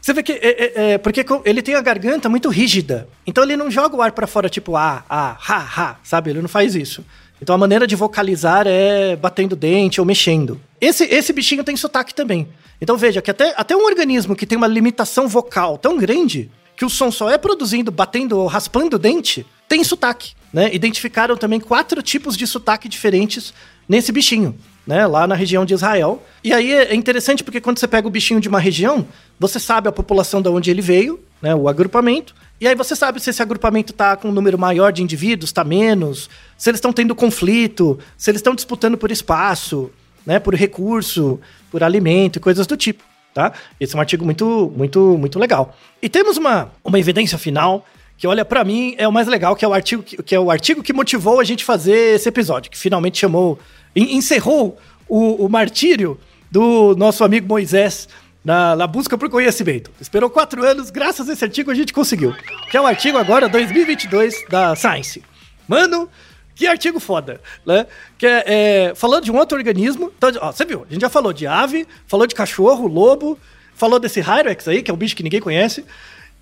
[0.01, 3.07] Você vê que é, é, é, porque ele tem a garganta muito rígida.
[3.25, 6.29] Então ele não joga o ar para fora tipo ah, ah, ha, ha, sabe?
[6.29, 7.05] Ele não faz isso.
[7.43, 10.61] Então a maneira de vocalizar é batendo dente ou mexendo.
[10.79, 12.47] Esse, esse bichinho tem sotaque também.
[12.79, 16.85] Então veja que até, até um organismo que tem uma limitação vocal tão grande que
[16.85, 20.31] o som só é produzindo, batendo ou raspando o dente, tem sotaque.
[20.53, 20.73] Né?
[20.73, 23.53] Identificaram também quatro tipos de sotaque diferentes
[23.89, 24.57] nesse bichinho.
[24.85, 26.21] Né, lá na região de Israel.
[26.43, 29.07] E aí é interessante porque quando você pega o bichinho de uma região,
[29.39, 33.19] você sabe a população de onde ele veio, né, o agrupamento, e aí você sabe
[33.19, 36.93] se esse agrupamento está com um número maior de indivíduos, está menos, se eles estão
[36.93, 39.91] tendo conflito, se eles estão disputando por espaço,
[40.25, 43.51] né, por recurso, por alimento e coisas do tipo, tá?
[43.81, 45.75] Esse é um artigo muito, muito, muito legal.
[46.01, 47.85] E temos uma, uma evidência final
[48.17, 50.39] que, olha, para mim é o mais legal, que é o artigo que, que, é
[50.39, 53.59] o artigo que motivou a gente fazer esse episódio, que finalmente chamou,
[53.93, 54.77] encerrou
[55.09, 56.17] o, o martírio
[56.49, 58.07] do nosso amigo Moisés
[58.43, 59.91] na, na, busca por conhecimento.
[60.01, 62.35] Esperou quatro anos, graças a esse artigo a gente conseguiu.
[62.69, 65.23] Que é o artigo agora 2022 da Science.
[65.67, 66.09] Mano,
[66.55, 67.87] que artigo foda, né?
[68.17, 70.11] Que é, é, falando de um outro organismo.
[70.17, 73.39] Então, ó, você viu, a gente já falou de ave, falou de cachorro, lobo,
[73.73, 75.85] falou desse Hyrex aí, que é um bicho que ninguém conhece.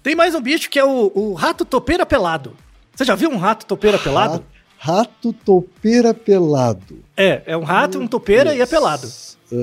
[0.04, 2.56] Tem mais um bicho que é o, o rato topeira pelado.
[2.96, 4.44] Você já viu um rato topeira pelado?
[4.78, 7.04] Rato topeira pelado.
[7.16, 9.08] É, é um rato, um topeira e é pelado.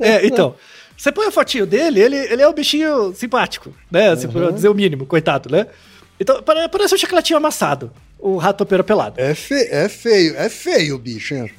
[0.00, 0.54] É, então.
[0.96, 4.10] Você põe a fotinho dele, ele, ele é um bichinho simpático, né?
[4.10, 5.66] Assim, Pra dizer o mínimo, coitado, né?
[6.18, 9.20] Então, pare- parece um chocolatinho amassado, o rato topeira pelado.
[9.20, 11.50] É, fe- é feio, é feio o bicho, hein?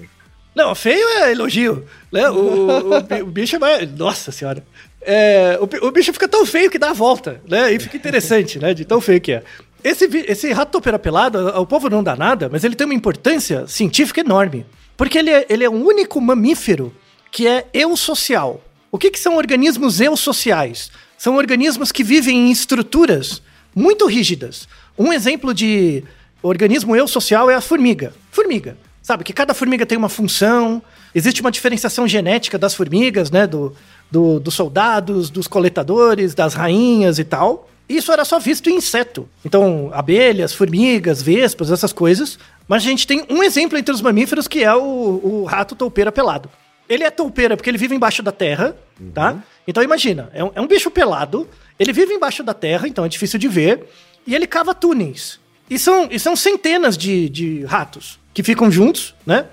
[0.55, 2.27] Não, feio é elogio, né?
[2.31, 3.85] O, o, o bicho vai...
[3.85, 4.63] Nossa senhora.
[5.01, 7.71] É, o, o bicho fica tão feio que dá a volta, né?
[7.71, 8.73] E fica interessante, né?
[8.73, 9.43] De tão feio que é.
[9.83, 13.67] Esse, esse rato topeira pelado, o povo não dá nada, mas ele tem uma importância
[13.67, 14.65] científica enorme.
[14.97, 16.91] Porque ele é, ele é o único mamífero
[17.31, 18.63] que é eusocial.
[18.91, 20.91] O que, que são organismos eusociais?
[21.17, 23.41] São organismos que vivem em estruturas
[23.75, 24.67] muito rígidas.
[24.97, 26.03] Um exemplo de
[26.41, 28.13] organismo eusocial é a formiga.
[28.31, 28.77] Formiga.
[29.01, 30.81] Sabe, que cada formiga tem uma função,
[31.15, 33.47] existe uma diferenciação genética das formigas, né?
[33.47, 33.73] Do,
[34.11, 37.69] do- dos soldados, dos coletadores, das rainhas e tal.
[37.87, 39.27] Isso era só visto em inseto.
[39.45, 42.37] Então, abelhas, formigas, vespas, essas coisas.
[42.67, 44.81] Mas a gente tem um exemplo entre os mamíferos que é o,
[45.23, 46.49] o rato toupeira pelado.
[46.89, 48.75] Ele é toupeira porque ele vive embaixo da terra,
[49.13, 49.43] tá?
[49.67, 53.09] Então imagina, é um, é um bicho pelado, ele vive embaixo da terra, então é
[53.09, 53.85] difícil de ver,
[54.25, 55.39] e ele cava túneis.
[55.69, 59.45] E são, e são centenas de, de ratos que ficam juntos, né?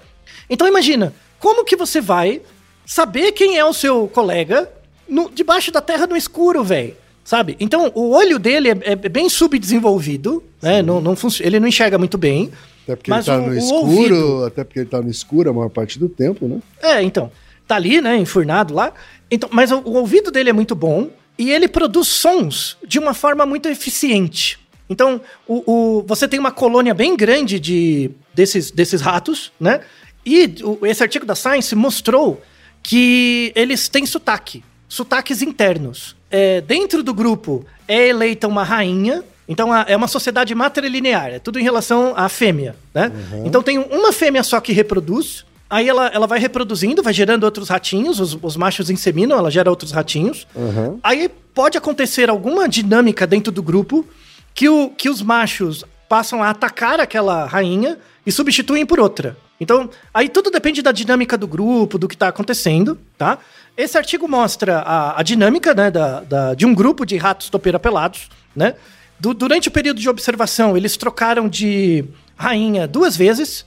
[0.49, 2.41] Então imagina, como que você vai
[2.87, 4.71] saber quem é o seu colega
[5.09, 6.95] no- debaixo da terra no escuro, velho?
[7.25, 7.57] Sabe?
[7.59, 10.83] Então o olho dele é, é bem subdesenvolvido, né?
[10.83, 12.53] Não, não ele não enxerga muito bem.
[12.85, 15.51] Até porque mas ele tá o- no escuro, ouvido- até porque ele tá no escuro
[15.51, 16.61] a maior parte do tempo, né?
[16.83, 17.33] É, então.
[17.67, 18.17] Tá ali, né?
[18.19, 18.93] Enfurnado lá.
[19.31, 21.09] Então, mas o, o ouvido dele é muito bom
[21.39, 24.59] e ele produz sons de uma forma muito eficiente.
[24.89, 25.19] Então,
[25.49, 25.63] o,
[26.01, 29.81] o- você tem uma colônia bem grande de, desses, desses ratos, né?
[30.27, 32.41] E o- esse artigo da Science mostrou
[32.83, 36.15] que eles têm sotaque, sotaques internos.
[36.31, 41.59] É, dentro do grupo é eleita uma rainha, então é uma sociedade matrilinear, é tudo
[41.59, 43.11] em relação à fêmea, né?
[43.45, 47.69] Então tem uma fêmea só que reproduz, aí ela, ela vai reproduzindo, vai gerando outros
[47.69, 50.47] ratinhos, os, os machos inseminam, ela gera outros ratinhos.
[50.55, 50.99] Uhum.
[51.03, 54.07] Aí pode acontecer alguma dinâmica dentro do grupo
[54.55, 59.37] que, o, que os machos passam a atacar aquela rainha e substituem por outra.
[59.61, 63.39] Então, aí tudo depende da dinâmica do grupo, do que está acontecendo, tá?
[63.77, 67.79] Esse artigo mostra a, a dinâmica né, da, da- de um grupo de ratos topeira
[67.79, 68.75] pelados, né?
[69.19, 72.05] Du- durante o período de observação, eles trocaram de
[72.37, 73.65] rainha duas vezes,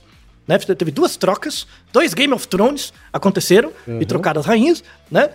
[0.47, 0.57] né?
[0.57, 3.71] Teve duas trocas, dois Game of Thrones aconteceram
[4.01, 5.29] e trocaram as rainhas, né?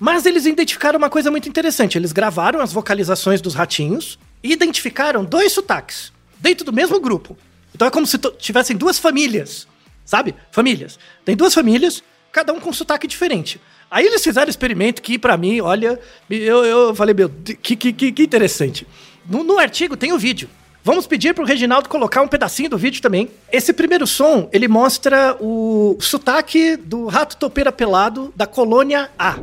[0.00, 1.98] Mas eles identificaram uma coisa muito interessante.
[1.98, 7.36] Eles gravaram as vocalizações dos ratinhos e identificaram dois sotaques dentro do mesmo grupo.
[7.74, 9.66] Então é como se tivessem duas famílias,
[10.04, 10.34] sabe?
[10.52, 10.98] Famílias.
[11.24, 13.60] Tem duas famílias, cada um com sotaque diferente.
[13.90, 15.98] Aí eles fizeram experimento que, pra mim, olha,
[16.30, 17.28] eu, eu falei, meu,
[17.62, 18.86] que, que, que interessante.
[19.28, 20.48] No, no artigo tem o vídeo.
[20.82, 23.28] Vamos pedir pro Reginaldo colocar um pedacinho do vídeo também.
[23.52, 29.36] Esse primeiro som, ele mostra o sotaque do rato topeira pelado da colônia A.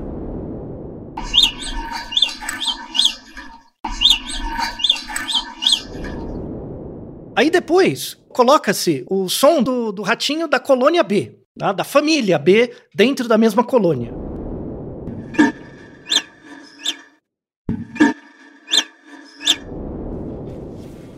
[7.36, 11.72] Aí depois coloca-se o som do, do ratinho da colônia B, tá?
[11.72, 14.25] da família B, dentro da mesma colônia.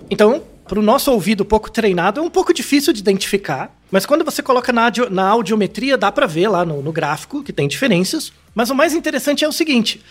[0.09, 3.73] Então, para o nosso ouvido pouco treinado, é um pouco difícil de identificar.
[3.91, 7.43] Mas quando você coloca na, audio- na audiometria, dá para ver lá no, no gráfico
[7.43, 8.31] que tem diferenças.
[8.53, 10.01] Mas o mais interessante é o seguinte: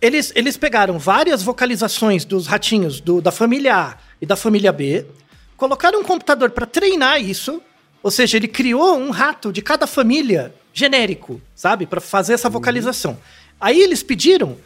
[0.00, 5.06] eles, eles pegaram várias vocalizações dos ratinhos do- da família A e da família B,
[5.56, 7.62] colocaram um computador para treinar isso.
[8.02, 11.84] Ou seja, ele criou um rato de cada família genérico, sabe?
[11.86, 13.18] Para fazer essa vocalização.
[13.60, 14.56] Aí eles pediram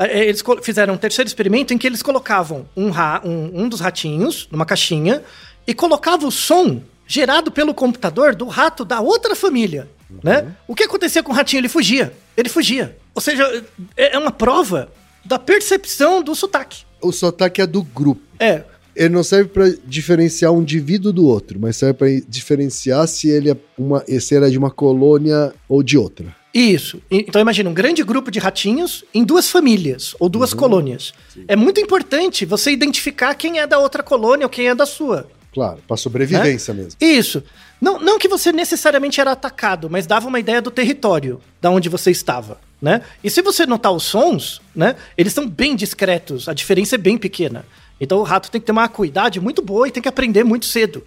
[0.00, 3.80] eles co- fizeram um terceiro experimento em que eles colocavam um, ra- um, um dos
[3.80, 5.22] ratinhos numa caixinha
[5.66, 9.88] e colocavam o som gerado pelo computador do rato da outra família,
[10.22, 10.54] né?
[10.66, 11.60] O que acontecia com o ratinho?
[11.60, 12.12] Ele fugia.
[12.36, 12.96] Ele fugia.
[13.14, 13.64] Ou seja,
[13.96, 14.90] é é uma prova
[15.24, 16.84] da percepção do sotaque.
[17.00, 18.22] O sotaque é do grupo.
[18.40, 18.62] É,
[18.96, 23.50] Ele não serve pra diferenciar um indivíduo do outro, mas serve pra diferenciar se ele
[23.50, 26.34] é uma, se ele é de uma colônia ou de outra.
[26.54, 27.00] Isso.
[27.10, 31.14] Então imagina um grande grupo de ratinhos em duas famílias ou duas colônias.
[31.48, 35.30] É muito importante você identificar quem é da outra colônia ou quem é da sua.
[35.52, 36.92] Claro, pra sobrevivência mesmo.
[37.00, 37.42] Isso.
[37.80, 41.88] Não, não que você necessariamente era atacado, mas dava uma ideia do território, da onde
[41.88, 43.02] você estava, né?
[43.24, 44.94] E se você notar os sons, né?
[45.18, 47.66] Eles são bem discretos, a diferença é bem pequena.
[48.00, 50.66] Então o rato tem que ter uma acuidade muito boa e tem que aprender muito
[50.66, 51.04] cedo.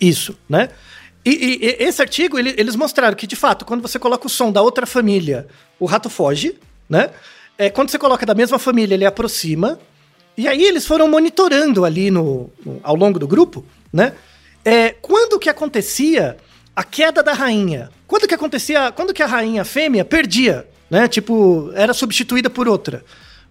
[0.00, 0.70] Isso, né?
[1.28, 4.30] E, e- e esse artigo, ele- eles mostraram que, de fato, quando você coloca o
[4.30, 5.46] som da outra família,
[5.78, 6.56] o rato foge,
[6.88, 7.10] né?
[7.58, 9.78] É, quando você coloca da mesma família, ele aproxima.
[10.36, 14.12] E aí eles foram monitorando ali no, no- ao longo do grupo, né?
[14.64, 16.36] é, quando que acontecia
[16.76, 17.90] a queda da rainha?
[18.06, 21.08] Quando que acontecia, quando que a rainha fêmea perdia, né?
[21.08, 23.02] Tipo, era substituída por outra.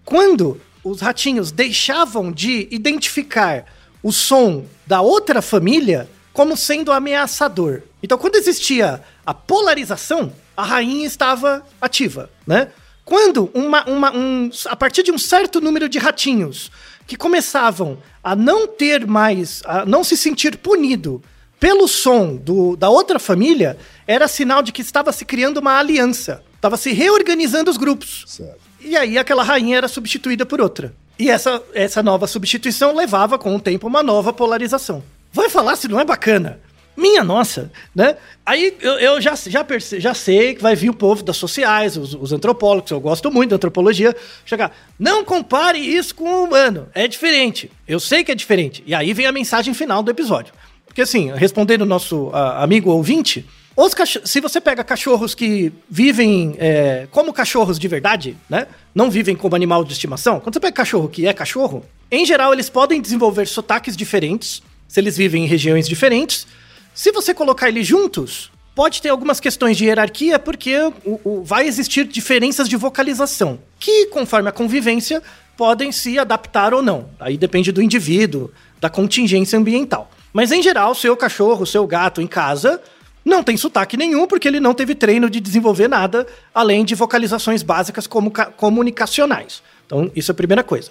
[0.04, 3.64] Quando os ratinhos deixavam de identificar
[4.02, 6.08] o som da outra família
[6.38, 7.82] como sendo ameaçador.
[8.00, 12.68] Então, quando existia a polarização, a rainha estava ativa, né?
[13.04, 16.70] Quando uma, uma, um, a partir de um certo número de ratinhos
[17.08, 21.20] que começavam a não ter mais, a não se sentir punido
[21.58, 23.76] pelo som do, da outra família,
[24.06, 28.22] era sinal de que estava se criando uma aliança, estava se reorganizando os grupos.
[28.28, 28.60] Certo.
[28.80, 30.94] E aí aquela rainha era substituída por outra.
[31.18, 35.02] E essa, essa nova substituição levava com o tempo uma nova polarização.
[35.38, 36.58] Vai falar se não é bacana?
[36.96, 38.16] Minha nossa, né?
[38.44, 41.96] Aí eu, eu já, já, perce, já sei que vai vir o povo das sociais,
[41.96, 44.76] os, os antropólogos, eu gosto muito da antropologia, chegar.
[44.98, 47.70] Não compare isso com o humano, é diferente.
[47.86, 48.82] Eu sei que é diferente.
[48.84, 50.52] E aí vem a mensagem final do episódio.
[50.84, 56.56] Porque assim, respondendo o nosso a, amigo ouvinte, os se você pega cachorros que vivem
[56.58, 58.66] é, como cachorros de verdade, né?
[58.92, 60.40] Não vivem como animal de estimação.
[60.40, 64.98] Quando você pega cachorro que é cachorro, em geral eles podem desenvolver sotaques diferentes, se
[64.98, 66.46] eles vivem em regiões diferentes.
[66.94, 71.66] Se você colocar eles juntos, pode ter algumas questões de hierarquia, porque o- o- vai
[71.68, 75.22] existir diferenças de vocalização, que, conforme a convivência,
[75.56, 77.10] podem se adaptar ou não.
[77.20, 80.10] Aí depende do indivíduo, da contingência ambiental.
[80.32, 82.80] Mas, em geral, seu cachorro, seu gato em casa
[83.24, 87.62] não tem sotaque nenhum, porque ele não teve treino de desenvolver nada, além de vocalizações
[87.62, 89.62] básicas como ca- comunicacionais.
[89.84, 90.90] Então, isso é a primeira coisa.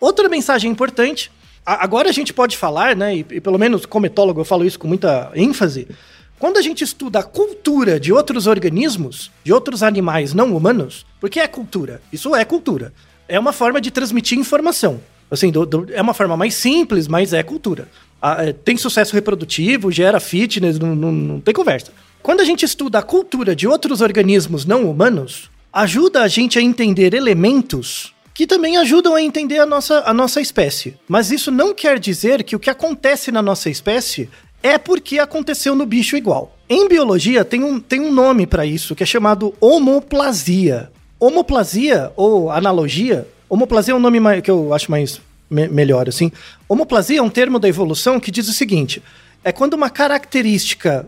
[0.00, 1.30] Outra mensagem importante,
[1.64, 4.78] agora a gente pode falar, né, e, e pelo menos como etólogo eu falo isso
[4.78, 5.86] com muita ênfase,
[6.38, 11.38] quando a gente estuda a cultura de outros organismos, de outros animais não humanos, porque
[11.38, 12.92] é cultura, isso é cultura,
[13.28, 15.00] é uma forma de transmitir informação.
[15.30, 17.88] Assim, do- do- é uma forma mais simples, mas é cultura.
[18.20, 21.90] Ah, é, tem sucesso reprodutivo, gera fitness, não, não- não tem conversa.
[22.22, 26.62] Quando a gente estuda a cultura de outros organismos não humanos, ajuda a gente a
[26.62, 30.96] entender elementos que também ajudam a entender a nossa, a nossa espécie.
[31.08, 34.28] Mas isso não quer dizer que o que acontece na nossa espécie
[34.62, 36.56] é porque aconteceu no bicho igual.
[36.68, 40.90] Em biologia tem um, tem um nome para isso que é chamado homoplasia.
[41.20, 45.20] Homoplasia ou analogia, homoplasia é um nome mai- que eu acho mais
[45.50, 46.32] me- melhor assim.
[46.68, 49.02] Homoplasia é um termo da evolução que diz o seguinte:
[49.44, 51.06] é quando uma característica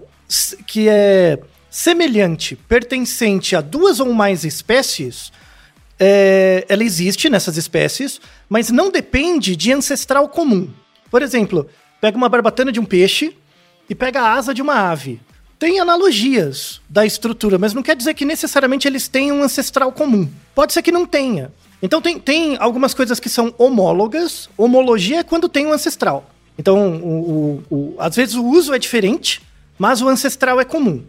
[0.66, 1.39] que é
[1.70, 5.33] semelhante, pertencente a duas ou mais espécies,
[5.99, 10.69] é, ela existe nessas espécies, mas não depende de ancestral comum.
[11.11, 11.69] Por exemplo,
[12.01, 13.35] pega uma barbatana de um peixe
[13.89, 15.21] e pega a asa de uma ave.
[15.59, 20.29] Tem analogias da estrutura, mas não quer dizer que necessariamente eles tenham um ancestral comum.
[20.55, 21.53] Pode ser que não tenha.
[21.81, 24.49] Então tem, tem algumas coisas que são homólogas.
[24.57, 26.29] Homologia é quando tem um ancestral.
[26.59, 29.43] Então, o, o- o- às vezes o uso é diferente,
[29.79, 31.05] mas o ancestral é comum.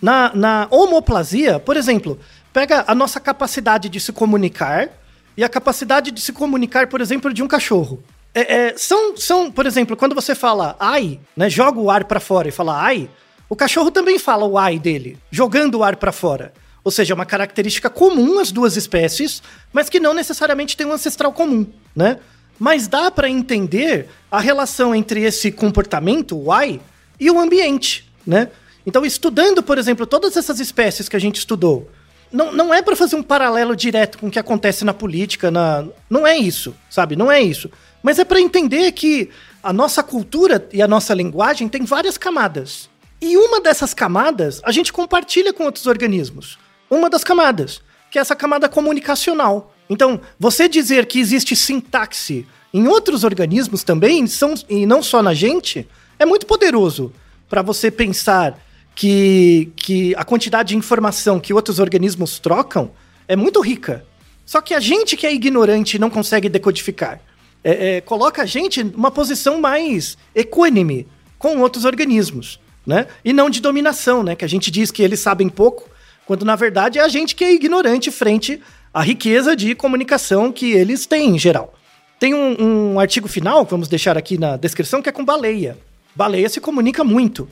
[0.00, 2.18] Na, na homoplasia, por exemplo,
[2.52, 4.88] pega a nossa capacidade de se comunicar
[5.36, 8.02] e a capacidade de se comunicar, por exemplo, de um cachorro.
[8.34, 12.20] É, é, são, são, por exemplo, quando você fala ai, né, joga o ar pra
[12.20, 13.08] fora e fala ai,
[13.48, 16.52] o cachorro também fala o ai dele, jogando o ar pra fora.
[16.84, 19.42] Ou seja, é uma característica comum às duas espécies,
[19.72, 22.18] mas que não necessariamente tem um ancestral comum, né?
[22.58, 26.80] Mas dá pra entender a relação entre esse comportamento, o ai,
[27.18, 28.48] e o ambiente, né?
[28.86, 31.90] Então, estudando, por exemplo, todas essas espécies que a gente estudou,
[32.32, 35.86] não, não é para fazer um paralelo direto com o que acontece na política, na...
[36.08, 37.16] não é isso, sabe?
[37.16, 37.70] Não é isso.
[38.02, 39.30] Mas é para entender que
[39.62, 42.88] a nossa cultura e a nossa linguagem tem várias camadas.
[43.20, 46.58] E uma dessas camadas a gente compartilha com outros organismos.
[46.90, 49.74] Uma das camadas, que é essa camada comunicacional.
[49.90, 55.34] Então, você dizer que existe sintaxe em outros organismos também, são, e não só na
[55.34, 57.12] gente, é muito poderoso
[57.48, 58.58] para você pensar
[58.98, 62.90] que, que a quantidade de informação que outros organismos trocam
[63.28, 64.04] é muito rica.
[64.44, 67.20] Só que a gente que é ignorante não consegue decodificar,
[67.62, 71.06] é, é, coloca a gente numa posição mais equânime
[71.38, 73.06] com outros organismos, né?
[73.24, 74.34] E não de dominação, né?
[74.34, 75.88] Que a gente diz que eles sabem pouco,
[76.26, 78.60] quando na verdade é a gente que é ignorante frente
[78.92, 81.72] à riqueza de comunicação que eles têm em geral.
[82.18, 85.78] Tem um, um artigo final, vamos deixar aqui na descrição, que é com baleia.
[86.16, 87.48] Baleia se comunica muito,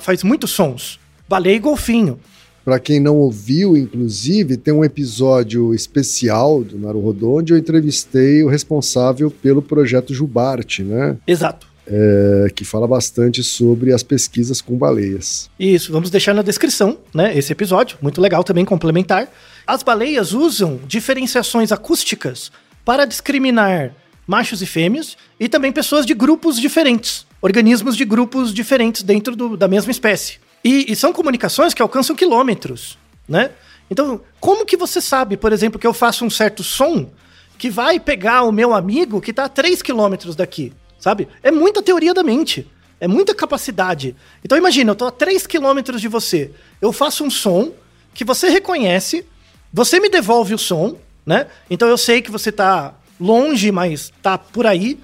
[0.00, 1.00] faz muitos sons.
[1.28, 2.18] Baleia e golfinho.
[2.64, 8.48] Para quem não ouviu, inclusive, tem um episódio especial do Naruhodô onde eu entrevistei o
[8.48, 11.16] responsável pelo projeto Jubarte, né?
[11.26, 11.66] Exato.
[11.86, 15.50] É, que fala bastante sobre as pesquisas com baleias.
[15.58, 17.36] Isso, vamos deixar na descrição, né?
[17.36, 19.28] Esse episódio, muito legal também, complementar.
[19.66, 22.52] As baleias usam diferenciações acústicas
[22.84, 23.94] para discriminar
[24.26, 27.26] machos e fêmeas e também pessoas de grupos diferentes.
[27.42, 30.38] Organismos de grupos diferentes dentro do- da mesma espécie.
[30.64, 33.50] E, e são comunicações que alcançam quilômetros, né?
[33.90, 37.10] Então, como que você sabe, por exemplo, que eu faço um certo som
[37.58, 41.28] que vai pegar o meu amigo que está a 3 quilômetros daqui, sabe?
[41.42, 42.66] É muita teoria da mente.
[43.00, 44.14] É muita capacidade.
[44.44, 46.50] Então imagina, eu tô a 3 quilômetros de você.
[46.82, 47.72] Eu faço um som
[48.12, 49.24] que você reconhece,
[49.72, 51.46] você me devolve o som, né?
[51.70, 54.98] Então eu sei que você tá longe, mas tá por aí.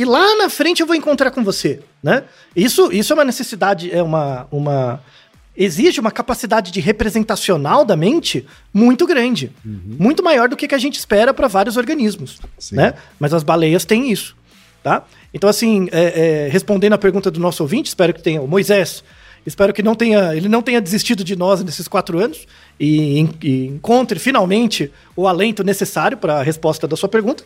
[0.00, 2.24] E lá na frente eu vou encontrar com você, né?
[2.56, 4.98] Isso, isso é uma necessidade, é uma, uma
[5.54, 10.78] exige uma capacidade de representacional da mente muito grande, muito maior do que, que a
[10.78, 12.76] gente espera para vários organismos, Sim.
[12.76, 12.94] né?
[13.18, 14.34] Mas as baleias têm isso,
[14.82, 15.04] tá?
[15.34, 19.04] Então, assim, é, é, respondendo a pergunta do nosso ouvinte, espero que tenha o Moisés,
[19.44, 22.46] espero que não tenha, ele não tenha desistido de nós nesses quatro anos
[22.78, 27.44] e, e encontre finalmente o alento necessário para a resposta da sua pergunta.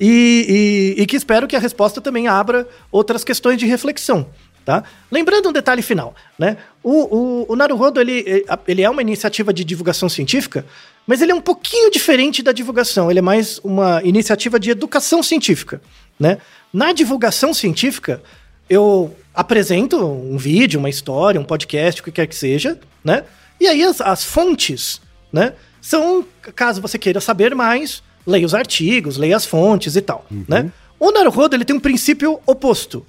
[0.00, 4.26] E, e- e que espero que a resposta também abra outras questões de reflexão.
[4.64, 4.82] Tá?
[5.12, 6.56] Lembrando um detalhe final, né?
[6.82, 10.64] O, o, o Naruhodo, ele, ele é uma iniciativa de divulgação científica,
[11.06, 13.10] mas ele é um pouquinho diferente da divulgação.
[13.10, 15.82] Ele é mais uma iniciativa de educação científica,
[16.18, 16.38] né?
[16.72, 18.22] Na divulgação científica,
[18.66, 23.24] eu apresento um vídeo, uma história, um podcast, o que quer que seja, né?
[23.60, 24.98] E aí as, as fontes,
[25.30, 25.52] né?
[25.78, 26.24] São,
[26.56, 30.70] caso você queira saber mais, leia os artigos, leia as fontes e tal, né?
[30.98, 33.04] O Naruhodo, ele tem um princípio oposto.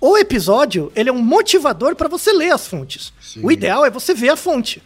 [0.00, 3.12] O episódio, ele é um motivador para você ler as fontes.
[3.20, 3.40] Sim.
[3.42, 4.82] O ideal é você ver a fonte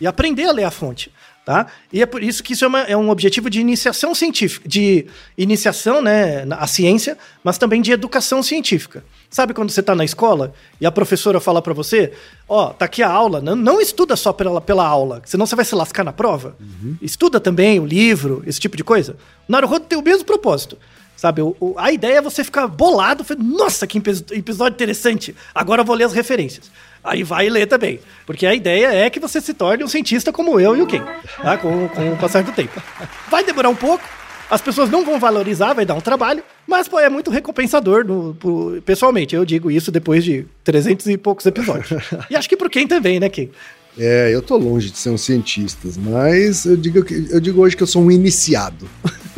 [0.00, 1.10] e aprender a ler a fonte,
[1.44, 1.66] tá?
[1.92, 5.06] E é por isso que isso é, uma- é um objetivo de iniciação científica, de
[5.36, 9.04] iniciação, né, a ciência, mas também de educação científica.
[9.34, 12.12] Sabe quando você está na escola e a professora fala para você,
[12.48, 15.64] ó, tá aqui a aula, não, não estuda só pela, pela aula, senão você vai
[15.64, 16.54] se lascar na prova.
[17.02, 19.16] Estuda também o livro, esse tipo de coisa.
[19.48, 20.78] O Naruhodo tem o mesmo propósito.
[21.16, 25.80] Sabe, o- o- a ideia é você ficar bolado, nossa, que epi- episódio interessante, agora
[25.80, 26.70] eu vou ler as referências.
[27.02, 30.60] Aí vai ler também, porque a ideia é que você se torne um cientista como
[30.60, 31.02] eu e o Ken,
[31.42, 31.56] tá?
[31.58, 32.80] com, com o passar do tempo.
[33.28, 34.04] Vai demorar um pouco,
[34.48, 38.34] as pessoas não vão valorizar, vai dar um trabalho, mas pô, é muito recompensador, no-
[38.34, 41.90] pro- pessoalmente, eu digo isso depois de 300 e poucos episódios.
[42.30, 43.48] e acho que pro Ken também, né, Ken?
[43.96, 47.76] É, eu tô longe de ser um cientista, mas eu digo, que, eu digo hoje
[47.76, 48.88] que eu sou um iniciado.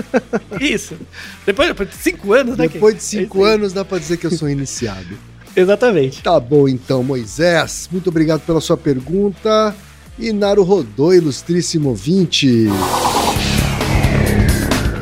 [0.60, 0.94] Isso.
[1.44, 2.66] Depois, depois de cinco anos, né?
[2.68, 3.52] Depois de É cinco aí.
[3.52, 5.16] anos, dá pra dizer que eu sou iniciado.
[5.54, 6.22] Exatamente.
[6.22, 7.86] Tá bom então, Moisés.
[7.92, 9.74] Muito obrigado pela sua pergunta.
[10.18, 12.66] E Naru Rodô, ilustríssimo ouvinte.